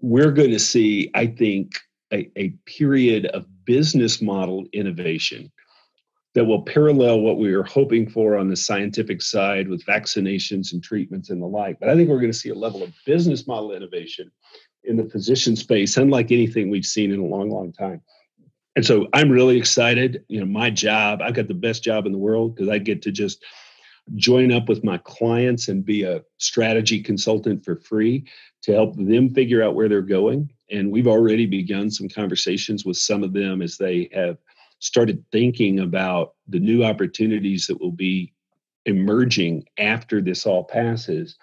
we're 0.00 0.32
going 0.32 0.50
to 0.50 0.58
see, 0.58 1.10
I 1.14 1.26
think, 1.26 1.72
a, 2.12 2.30
a 2.36 2.50
period 2.64 3.26
of 3.26 3.46
business 3.64 4.22
model 4.22 4.64
innovation 4.72 5.52
that 6.34 6.44
will 6.44 6.62
parallel 6.62 7.20
what 7.20 7.38
we 7.38 7.52
are 7.52 7.64
hoping 7.64 8.08
for 8.08 8.36
on 8.36 8.48
the 8.48 8.56
scientific 8.56 9.20
side 9.20 9.68
with 9.68 9.84
vaccinations 9.84 10.72
and 10.72 10.82
treatments 10.82 11.30
and 11.30 11.42
the 11.42 11.46
like. 11.46 11.80
But 11.80 11.88
I 11.88 11.96
think 11.96 12.08
we're 12.08 12.20
going 12.20 12.32
to 12.32 12.38
see 12.38 12.50
a 12.50 12.54
level 12.54 12.82
of 12.82 12.92
business 13.04 13.46
model 13.46 13.72
innovation 13.72 14.30
in 14.84 14.96
the 14.96 15.08
physician 15.08 15.56
space, 15.56 15.96
unlike 15.96 16.30
anything 16.30 16.70
we've 16.70 16.84
seen 16.84 17.12
in 17.12 17.20
a 17.20 17.24
long, 17.24 17.50
long 17.50 17.72
time. 17.72 18.00
And 18.78 18.86
so 18.86 19.08
I'm 19.12 19.28
really 19.28 19.58
excited. 19.58 20.24
You 20.28 20.38
know, 20.38 20.46
my 20.46 20.70
job, 20.70 21.20
I've 21.20 21.34
got 21.34 21.48
the 21.48 21.52
best 21.52 21.82
job 21.82 22.06
in 22.06 22.12
the 22.12 22.18
world 22.18 22.54
because 22.54 22.68
I 22.68 22.78
get 22.78 23.02
to 23.02 23.10
just 23.10 23.44
join 24.14 24.52
up 24.52 24.68
with 24.68 24.84
my 24.84 24.98
clients 24.98 25.66
and 25.66 25.84
be 25.84 26.04
a 26.04 26.22
strategy 26.36 27.02
consultant 27.02 27.64
for 27.64 27.74
free 27.74 28.24
to 28.62 28.72
help 28.72 28.94
them 28.96 29.30
figure 29.30 29.64
out 29.64 29.74
where 29.74 29.88
they're 29.88 30.00
going. 30.00 30.52
And 30.70 30.92
we've 30.92 31.08
already 31.08 31.44
begun 31.44 31.90
some 31.90 32.08
conversations 32.08 32.84
with 32.84 32.96
some 32.96 33.24
of 33.24 33.32
them 33.32 33.62
as 33.62 33.78
they 33.78 34.10
have 34.12 34.38
started 34.78 35.24
thinking 35.32 35.80
about 35.80 36.34
the 36.46 36.60
new 36.60 36.84
opportunities 36.84 37.66
that 37.66 37.80
will 37.80 37.90
be 37.90 38.32
emerging 38.86 39.64
after 39.76 40.20
this 40.20 40.46
all 40.46 40.62
passes 40.62 41.36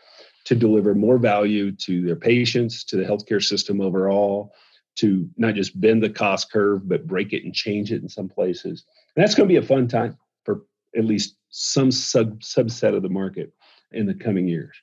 to 0.46 0.56
deliver 0.56 0.96
more 0.96 1.18
value 1.18 1.74
to 1.74 2.02
their 2.06 2.16
patients, 2.16 2.86
to 2.86 2.96
the 2.96 3.04
healthcare 3.04 3.44
system 3.44 3.82
overall, 3.82 4.54
to 4.96 5.30
not 5.38 5.56
just 5.56 5.80
bend 5.80 6.02
the 6.02 6.10
cost 6.10 6.52
curve, 6.52 6.88
but 6.88 7.08
break 7.08 7.34
it 7.34 7.44
and 7.44 7.54
change 7.54 7.92
it 7.92 8.02
in 8.02 8.10
some 8.10 8.30
places. 8.30 8.86
And 9.16 9.24
that's 9.24 9.36
going 9.36 9.48
to 9.48 9.54
be 9.54 9.58
a 9.58 9.68
fun 9.68 9.88
time 9.88 10.18
for 10.44 10.64
at 10.96 11.06
least 11.06 11.36
some 11.50 11.92
sub 11.92 12.40
subset 12.42 12.96
of 12.96 13.04
the 13.04 13.10
market 13.10 13.54
in 13.92 14.06
the 14.06 14.14
coming 14.14 14.48
years. 14.48 14.76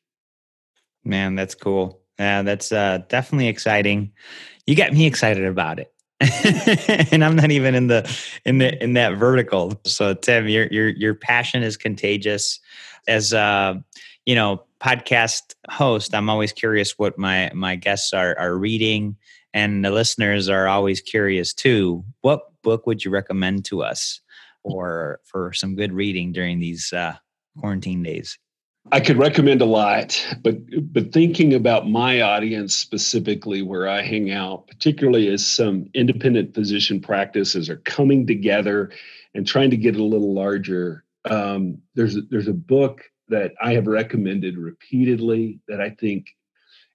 Man, 1.04 1.34
that's 1.34 1.54
cool. 1.54 2.00
Yeah, 2.18 2.42
that's 2.42 2.72
uh, 2.72 3.00
definitely 3.08 3.48
exciting. 3.48 4.12
You 4.66 4.76
got 4.76 4.92
me 4.92 5.06
excited 5.06 5.44
about 5.44 5.80
it. 5.80 5.92
and 7.12 7.24
I'm 7.24 7.34
not 7.34 7.50
even 7.50 7.74
in 7.74 7.88
the 7.88 8.08
in 8.44 8.58
the 8.58 8.80
in 8.82 8.92
that 8.92 9.16
vertical. 9.16 9.80
So 9.84 10.14
Tim, 10.14 10.48
your 10.48 10.66
your 10.66 10.88
your 10.88 11.14
passion 11.14 11.62
is 11.62 11.76
contagious. 11.76 12.60
As 13.08 13.32
a 13.32 13.82
you 14.24 14.36
know 14.36 14.62
podcast 14.80 15.54
host, 15.68 16.14
I'm 16.14 16.30
always 16.30 16.52
curious 16.52 16.96
what 16.96 17.18
my 17.18 17.50
my 17.54 17.74
guests 17.74 18.12
are 18.12 18.38
are 18.38 18.56
reading, 18.56 19.16
and 19.54 19.84
the 19.84 19.90
listeners 19.90 20.48
are 20.48 20.68
always 20.68 21.00
curious 21.00 21.52
too. 21.54 22.04
What 22.20 22.40
book 22.62 22.86
would 22.86 23.04
you 23.04 23.10
recommend 23.10 23.64
to 23.66 23.82
us, 23.82 24.20
or 24.62 25.20
for 25.24 25.52
some 25.52 25.76
good 25.76 25.92
reading 25.92 26.32
during 26.32 26.58
these 26.58 26.92
uh, 26.92 27.16
quarantine 27.58 28.02
days? 28.02 28.38
I 28.90 28.98
could 28.98 29.16
recommend 29.16 29.62
a 29.62 29.66
lot, 29.66 30.20
but 30.42 30.56
but 30.92 31.12
thinking 31.12 31.54
about 31.54 31.88
my 31.88 32.20
audience 32.20 32.74
specifically, 32.74 33.62
where 33.62 33.88
I 33.88 34.02
hang 34.02 34.32
out, 34.32 34.66
particularly 34.66 35.28
as 35.28 35.46
some 35.46 35.88
independent 35.94 36.54
physician 36.54 37.00
practices 37.00 37.70
are 37.70 37.76
coming 37.76 38.26
together 38.26 38.90
and 39.34 39.46
trying 39.46 39.70
to 39.70 39.76
get 39.76 39.96
a 39.96 40.02
little 40.02 40.34
larger. 40.34 41.04
Um, 41.24 41.78
there's 41.94 42.16
there's 42.30 42.48
a 42.48 42.52
book 42.52 43.02
that 43.28 43.52
I 43.62 43.72
have 43.74 43.86
recommended 43.86 44.58
repeatedly 44.58 45.60
that 45.68 45.80
I 45.80 45.90
think 45.90 46.26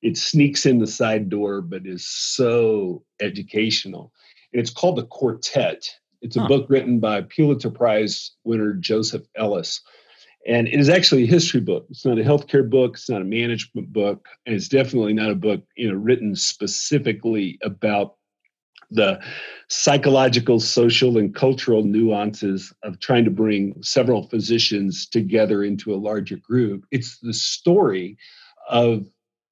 it 0.02 0.18
sneaks 0.18 0.66
in 0.66 0.80
the 0.80 0.88
side 0.88 1.30
door, 1.30 1.62
but 1.62 1.86
is 1.86 2.08
so 2.08 3.04
educational. 3.20 4.14
And 4.54 4.62
it's 4.62 4.70
called 4.70 4.98
The 4.98 5.06
Quartet. 5.06 5.90
It's 6.22 6.36
a 6.36 6.42
huh. 6.42 6.48
book 6.48 6.66
written 6.70 7.00
by 7.00 7.22
Pulitzer 7.22 7.70
Prize 7.70 8.32
winner 8.44 8.74
Joseph 8.74 9.26
Ellis 9.36 9.82
and 10.48 10.68
it 10.70 10.80
is 10.80 10.90
actually 10.90 11.24
a 11.24 11.28
history 11.28 11.60
book. 11.60 11.86
It's 11.90 12.06
not 12.06 12.18
a 12.18 12.24
healthcare 12.24 12.68
book. 12.68 12.94
It's 12.94 13.10
not 13.10 13.22
a 13.22 13.26
management 13.26 13.92
book, 13.92 14.28
and 14.46 14.56
it's 14.56 14.70
definitely 14.70 15.14
not 15.14 15.30
a 15.30 15.36
book 15.36 15.62
you 15.76 15.92
know 15.92 15.98
written 15.98 16.36
specifically 16.36 17.60
about 17.62 18.16
the 18.90 19.20
psychological, 19.68 20.62
social, 20.62 21.18
and 21.18 21.36
cultural 21.36 21.84
nuances 21.84 22.74
of 22.84 23.00
trying 23.02 23.26
to 23.26 23.32
bring 23.32 23.76
several 23.84 24.30
physicians 24.30 25.06
together 25.06 25.62
into 25.62 25.94
a 25.94 25.98
larger 25.98 26.38
group. 26.38 26.86
It's 26.92 27.20
the 27.20 27.34
story 27.34 28.18
of 28.70 29.06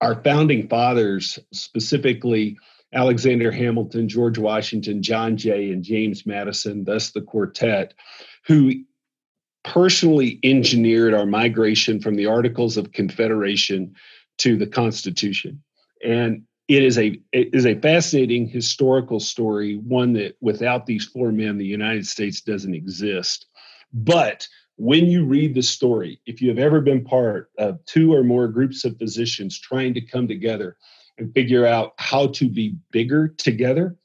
our 0.06 0.22
founding 0.22 0.68
fathers, 0.68 1.40
specifically 1.52 2.56
Alexander 2.94 3.52
Hamilton, 3.52 4.08
George 4.08 4.38
Washington, 4.38 5.02
John 5.02 5.36
Jay, 5.36 5.72
and 5.72 5.84
James 5.84 6.28
Madison, 6.28 6.84
thus 6.84 7.10
the 7.10 7.22
quartet, 7.22 7.96
who 8.46 8.72
personally 9.64 10.40
engineered 10.44 11.16
our 11.16 11.26
migration 11.26 12.00
from 12.00 12.16
the 12.16 12.28
Articles 12.28 12.78
of 12.78 12.92
Confederation 12.92 13.96
to 14.38 14.56
the 14.56 14.68
Constitution. 14.68 15.64
And 16.04 16.44
it 16.68 16.84
is 16.84 17.00
a 17.00 17.20
it 17.32 17.50
is 17.54 17.66
a 17.66 17.80
fascinating 17.80 18.48
historical 18.48 19.20
story, 19.20 19.78
one 19.78 20.14
that 20.14 20.36
without 20.40 20.86
these 20.86 21.06
four 21.06 21.32
men, 21.32 21.58
the 21.58 21.66
United 21.66 22.06
States 22.06 22.42
doesn't 22.42 22.76
exist. 22.76 23.48
But 23.92 24.48
when 24.78 25.08
you 25.08 25.26
read 25.26 25.56
the 25.56 25.62
story, 25.62 26.20
if 26.26 26.42
you 26.42 26.50
have 26.50 26.60
ever 26.60 26.82
been 26.82 27.04
part 27.04 27.50
of 27.58 27.84
two 27.86 28.14
or 28.14 28.24
more 28.24 28.48
groups 28.48 28.84
of 28.84 28.98
physicians 28.98 29.60
trying 29.60 29.94
to 29.94 30.02
come 30.02 30.28
together 30.28 30.76
and 31.18 31.34
figure 31.34 31.66
out 31.66 31.94
how 31.98 32.28
to 32.28 32.50
be 32.50 32.76
bigger 32.92 33.30
together, 33.30 33.96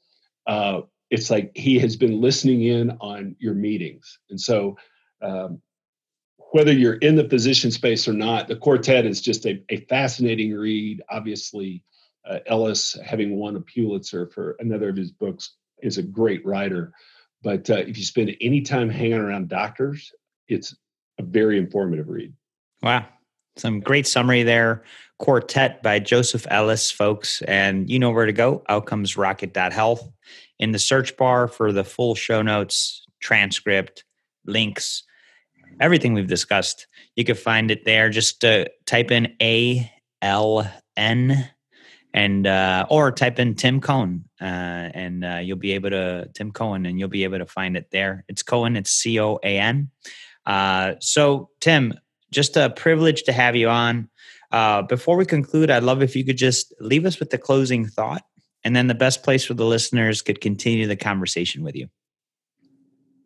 uh, 0.47 0.81
it's 1.09 1.29
like 1.29 1.51
he 1.55 1.77
has 1.79 1.97
been 1.97 2.21
listening 2.21 2.63
in 2.63 2.91
on 3.01 3.35
your 3.39 3.53
meetings. 3.53 4.17
And 4.29 4.39
so 4.39 4.77
um, 5.21 5.61
whether 6.51 6.71
you're 6.71 6.95
in 6.95 7.15
the 7.15 7.27
physician 7.27 7.69
space 7.69 8.07
or 8.07 8.13
not, 8.13 8.47
the 8.47 8.55
quartet 8.55 9.05
is 9.05 9.21
just 9.21 9.45
a, 9.45 9.61
a 9.69 9.81
fascinating 9.87 10.53
read. 10.53 11.01
Obviously, 11.09 11.83
uh, 12.25 12.39
Ellis, 12.45 12.97
having 13.03 13.35
won 13.35 13.57
a 13.57 13.61
Pulitzer 13.61 14.27
for 14.27 14.55
another 14.59 14.89
of 14.89 14.95
his 14.95 15.11
books, 15.11 15.55
is 15.81 15.97
a 15.97 16.03
great 16.03 16.45
writer. 16.45 16.93
But 17.43 17.69
uh, 17.69 17.77
if 17.77 17.97
you 17.97 18.03
spend 18.03 18.35
any 18.39 18.61
time 18.61 18.89
hanging 18.89 19.13
around 19.13 19.49
doctors, 19.49 20.13
it's 20.47 20.75
a 21.19 21.23
very 21.23 21.57
informative 21.57 22.09
read. 22.09 22.33
Wow. 22.81 23.05
Some 23.57 23.79
great 23.79 24.07
summary 24.07 24.43
there. 24.43 24.83
Quartet 25.19 25.83
by 25.83 25.99
Joseph 25.99 26.47
Ellis, 26.49 26.89
folks. 26.89 27.41
And 27.43 27.89
you 27.89 27.99
know 27.99 28.11
where 28.11 28.25
to 28.25 28.33
go 28.33 28.63
outcomesrocket.health. 28.69 30.09
In 30.59 30.71
the 30.71 30.79
search 30.79 31.17
bar 31.17 31.47
for 31.47 31.71
the 31.71 31.83
full 31.83 32.15
show 32.15 32.41
notes, 32.41 33.05
transcript, 33.19 34.03
links, 34.45 35.03
everything 35.79 36.13
we've 36.13 36.27
discussed. 36.27 36.87
You 37.15 37.23
can 37.23 37.35
find 37.35 37.71
it 37.71 37.85
there. 37.85 38.09
Just 38.09 38.43
uh, 38.45 38.65
type 38.85 39.11
in 39.11 39.35
A 39.41 39.91
L 40.21 40.69
N 40.95 41.49
and 42.13 42.45
uh, 42.45 42.85
or 42.89 43.11
type 43.11 43.39
in 43.39 43.55
Tim 43.55 43.81
Coan 43.81 44.23
uh, 44.39 44.43
and 44.43 45.23
uh, 45.23 45.39
you'll 45.41 45.57
be 45.57 45.73
able 45.73 45.89
to 45.89 46.29
Tim 46.33 46.51
Coan 46.51 46.87
and 46.87 46.99
you'll 46.99 47.09
be 47.09 47.23
able 47.23 47.39
to 47.39 47.45
find 47.45 47.77
it 47.77 47.87
there. 47.91 48.25
It's 48.27 48.43
Coan. 48.43 48.77
It's 48.77 48.91
C 48.91 49.19
O 49.19 49.39
A 49.43 49.59
N. 49.59 49.89
Uh, 50.45 50.93
so 50.99 51.49
Tim, 51.59 51.93
just 52.31 52.57
a 52.57 52.69
privilege 52.69 53.23
to 53.23 53.31
have 53.31 53.55
you 53.55 53.69
on. 53.69 54.09
Uh, 54.51 54.81
before 54.81 55.15
we 55.15 55.25
conclude, 55.25 55.71
I'd 55.71 55.83
love 55.83 56.01
if 56.01 56.15
you 56.15 56.25
could 56.25 56.37
just 56.37 56.73
leave 56.79 57.05
us 57.05 57.19
with 57.19 57.29
the 57.29 57.37
closing 57.37 57.85
thought, 57.87 58.23
and 58.63 58.75
then 58.75 58.87
the 58.87 58.95
best 58.95 59.23
place 59.23 59.45
for 59.45 59.53
the 59.53 59.65
listeners 59.65 60.21
could 60.21 60.41
continue 60.41 60.87
the 60.87 60.95
conversation 60.95 61.63
with 61.63 61.75
you. 61.75 61.87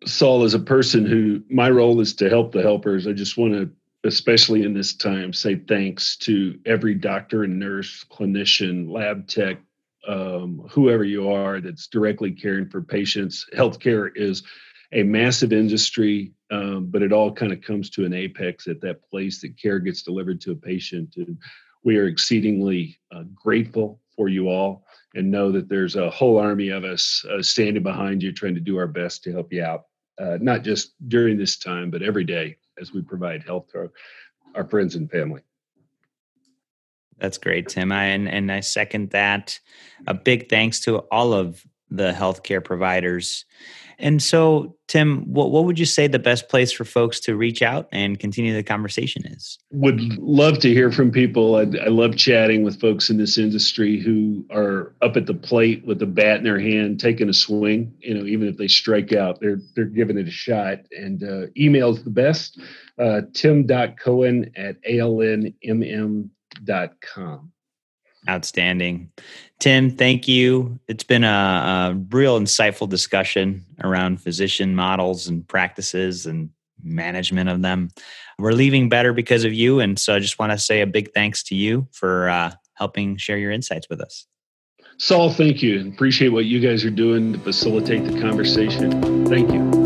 Saul, 0.06 0.44
as 0.44 0.54
a 0.54 0.60
person 0.60 1.06
who 1.06 1.42
my 1.50 1.70
role 1.70 2.00
is 2.00 2.14
to 2.16 2.30
help 2.30 2.52
the 2.52 2.62
helpers, 2.62 3.08
I 3.08 3.14
just 3.14 3.38
want 3.38 3.54
to, 3.54 3.72
especially 4.04 4.64
in 4.64 4.74
this 4.74 4.94
time, 4.94 5.34
say 5.34 5.56
thanks 5.56 6.16
to 6.18 6.60
every 6.66 6.94
doctor 6.94 7.44
and 7.44 7.60
nurse, 7.60 8.06
clinician, 8.12 8.92
lab 8.92 9.28
tech, 9.28 9.58
um, 10.08 10.68
whoever 10.70 11.04
you 11.04 11.32
are 11.32 11.60
that's 11.60 11.88
directly 11.88 12.32
caring 12.32 12.70
for 12.70 12.82
patients. 12.82 13.48
Healthcare 13.56 14.12
is 14.16 14.44
a 14.92 15.02
massive 15.02 15.52
industry, 15.52 16.34
um, 16.52 16.88
but 16.90 17.02
it 17.02 17.12
all 17.12 17.32
kind 17.32 17.52
of 17.52 17.62
comes 17.62 17.90
to 17.92 18.06
an 18.06 18.14
apex 18.14 18.68
at 18.68 18.82
that 18.82 19.04
place 19.10 19.42
that 19.42 19.58
care 19.60 19.80
gets 19.80 20.04
delivered 20.04 20.40
to 20.42 20.52
a 20.52 20.56
patient. 20.56 21.16
And 21.18 21.38
we 21.84 21.98
are 21.98 22.08
exceedingly 22.08 22.98
uh, 23.12 23.24
grateful 23.34 24.00
for 24.16 24.30
you 24.30 24.50
all 24.50 24.86
and 25.16 25.30
know 25.30 25.52
that 25.52 25.70
there's 25.70 25.96
a 25.96 26.10
whole 26.10 26.38
army 26.38 26.70
of 26.70 26.84
us 26.84 27.24
uh, 27.30 27.42
standing 27.42 27.84
behind 27.84 28.22
you 28.22 28.32
trying 28.32 28.56
to 28.56 28.62
do 28.62 28.78
our 28.78 28.88
best 28.88 29.24
to 29.24 29.32
help 29.32 29.52
you 29.52 29.64
out 29.64 29.86
uh, 30.20 30.38
not 30.40 30.64
just 30.64 30.94
during 31.10 31.38
this 31.38 31.58
time, 31.58 31.90
but 31.90 32.02
every 32.02 32.24
day 32.24 32.58
as 32.80 32.94
we 32.94 33.02
provide 33.02 33.44
health 33.44 33.68
to 33.72 33.78
our, 33.78 33.92
our 34.56 34.66
friends 34.66 34.96
and 34.96 35.10
family. 35.10 35.42
That's 37.18 37.38
great, 37.38 37.70
Tim. 37.70 37.92
I, 37.92 38.06
and, 38.06 38.28
and 38.28 38.52
I 38.52 38.60
second 38.60 39.12
that. 39.12 39.60
A 40.08 40.14
big 40.14 40.50
thanks 40.50 40.82
to 40.82 41.00
all 41.12 41.34
of 41.34 41.66
the 41.90 42.12
healthcare 42.12 42.64
providers. 42.64 43.46
And 43.98 44.22
so, 44.22 44.76
Tim, 44.88 45.24
what, 45.32 45.52
what 45.52 45.66
would 45.66 45.80
you 45.80 45.86
say 45.86 46.08
the 46.08 46.20
best 46.20 46.50
place 46.50 46.72
for 46.72 46.86
folks 46.86 47.20
to 47.22 47.36
reach 47.36 47.62
out 47.62 47.88
and 47.92 48.20
continue 48.20 48.54
the 48.54 48.64
conversation 48.64 49.26
is? 49.26 49.58
Would 49.72 50.00
love 50.20 50.60
to 50.60 50.70
hear 50.70 50.92
from 50.92 51.12
people. 51.12 51.56
I, 51.56 51.62
I 51.84 51.88
love 51.88 52.16
chatting 52.18 52.64
with 52.64 52.80
folks 52.80 53.10
in 53.10 53.18
this 53.18 53.38
industry 53.38 54.00
who 54.00 54.46
are 54.52 54.94
up 55.02 55.18
at 55.18 55.26
the 55.26 55.34
plate 55.34 55.86
with 55.86 56.02
a 56.02 56.06
bat 56.06 56.38
in 56.38 56.44
their 56.44 56.60
hand, 56.60 57.00
taking 57.00 57.30
a 57.30 57.34
swing. 57.34 57.94
You 58.00 58.14
know, 58.16 58.26
even 58.26 58.48
if 58.48 58.58
they 58.58 58.68
strike 58.68 59.14
out, 59.14 59.40
they're 59.40 59.60
they're 59.76 59.86
giving 59.86 60.18
it 60.18 60.28
a 60.28 60.32
shot. 60.32 60.80
And 60.92 61.24
uh, 61.24 61.48
email's 61.58 62.04
the 62.04 62.10
best. 62.10 62.60
Uh, 63.00 63.22
tim.coan 63.34 64.52
at 64.56 64.82
alnmm.com. 64.84 65.52
Outstanding. 68.30 69.12
Tim, 69.60 69.90
thank 69.90 70.28
you. 70.28 70.80
It's 70.88 71.04
been 71.04 71.24
a, 71.24 71.28
a, 71.28 71.96
real 72.10 72.40
insightful 72.40 72.90
discussion 72.90 73.64
around 73.84 74.22
physician 74.22 74.76
models 74.76 75.28
and 75.28 75.48
practices 75.48 76.26
and 76.26 76.50
management 76.84 77.50
of 77.50 77.62
them. 77.62 77.90
We're 78.38 78.52
leaving 78.52 78.90
better 78.90 79.14
because 79.14 79.44
of 79.44 79.54
you. 79.54 79.80
And 79.80 79.98
so 79.98 80.16
I 80.16 80.20
just 80.20 80.40
want 80.40 80.52
to 80.52 80.58
say 80.58 80.82
a 80.82 80.88
big 80.88 81.14
thanks 81.14 81.44
to 81.44 81.56
you 81.56 81.88
for 81.92 82.30
uh, 82.30 82.52
helping 82.74 83.18
share 83.18 83.38
your 83.38 83.52
insights 83.52 83.88
with 83.90 84.02
us. 84.02 84.26
Saul, 84.98 85.32
thank 85.32 85.62
you. 85.62 85.90
Appreciate 85.90 86.30
what 86.30 86.46
you 86.46 86.60
guys 86.60 86.86
are 86.86 86.90
doing 86.90 87.34
to 87.34 87.40
facilitate 87.40 88.06
the 88.06 88.20
conversation. 88.20 89.26
Thank 89.26 89.52
you. 89.52 89.85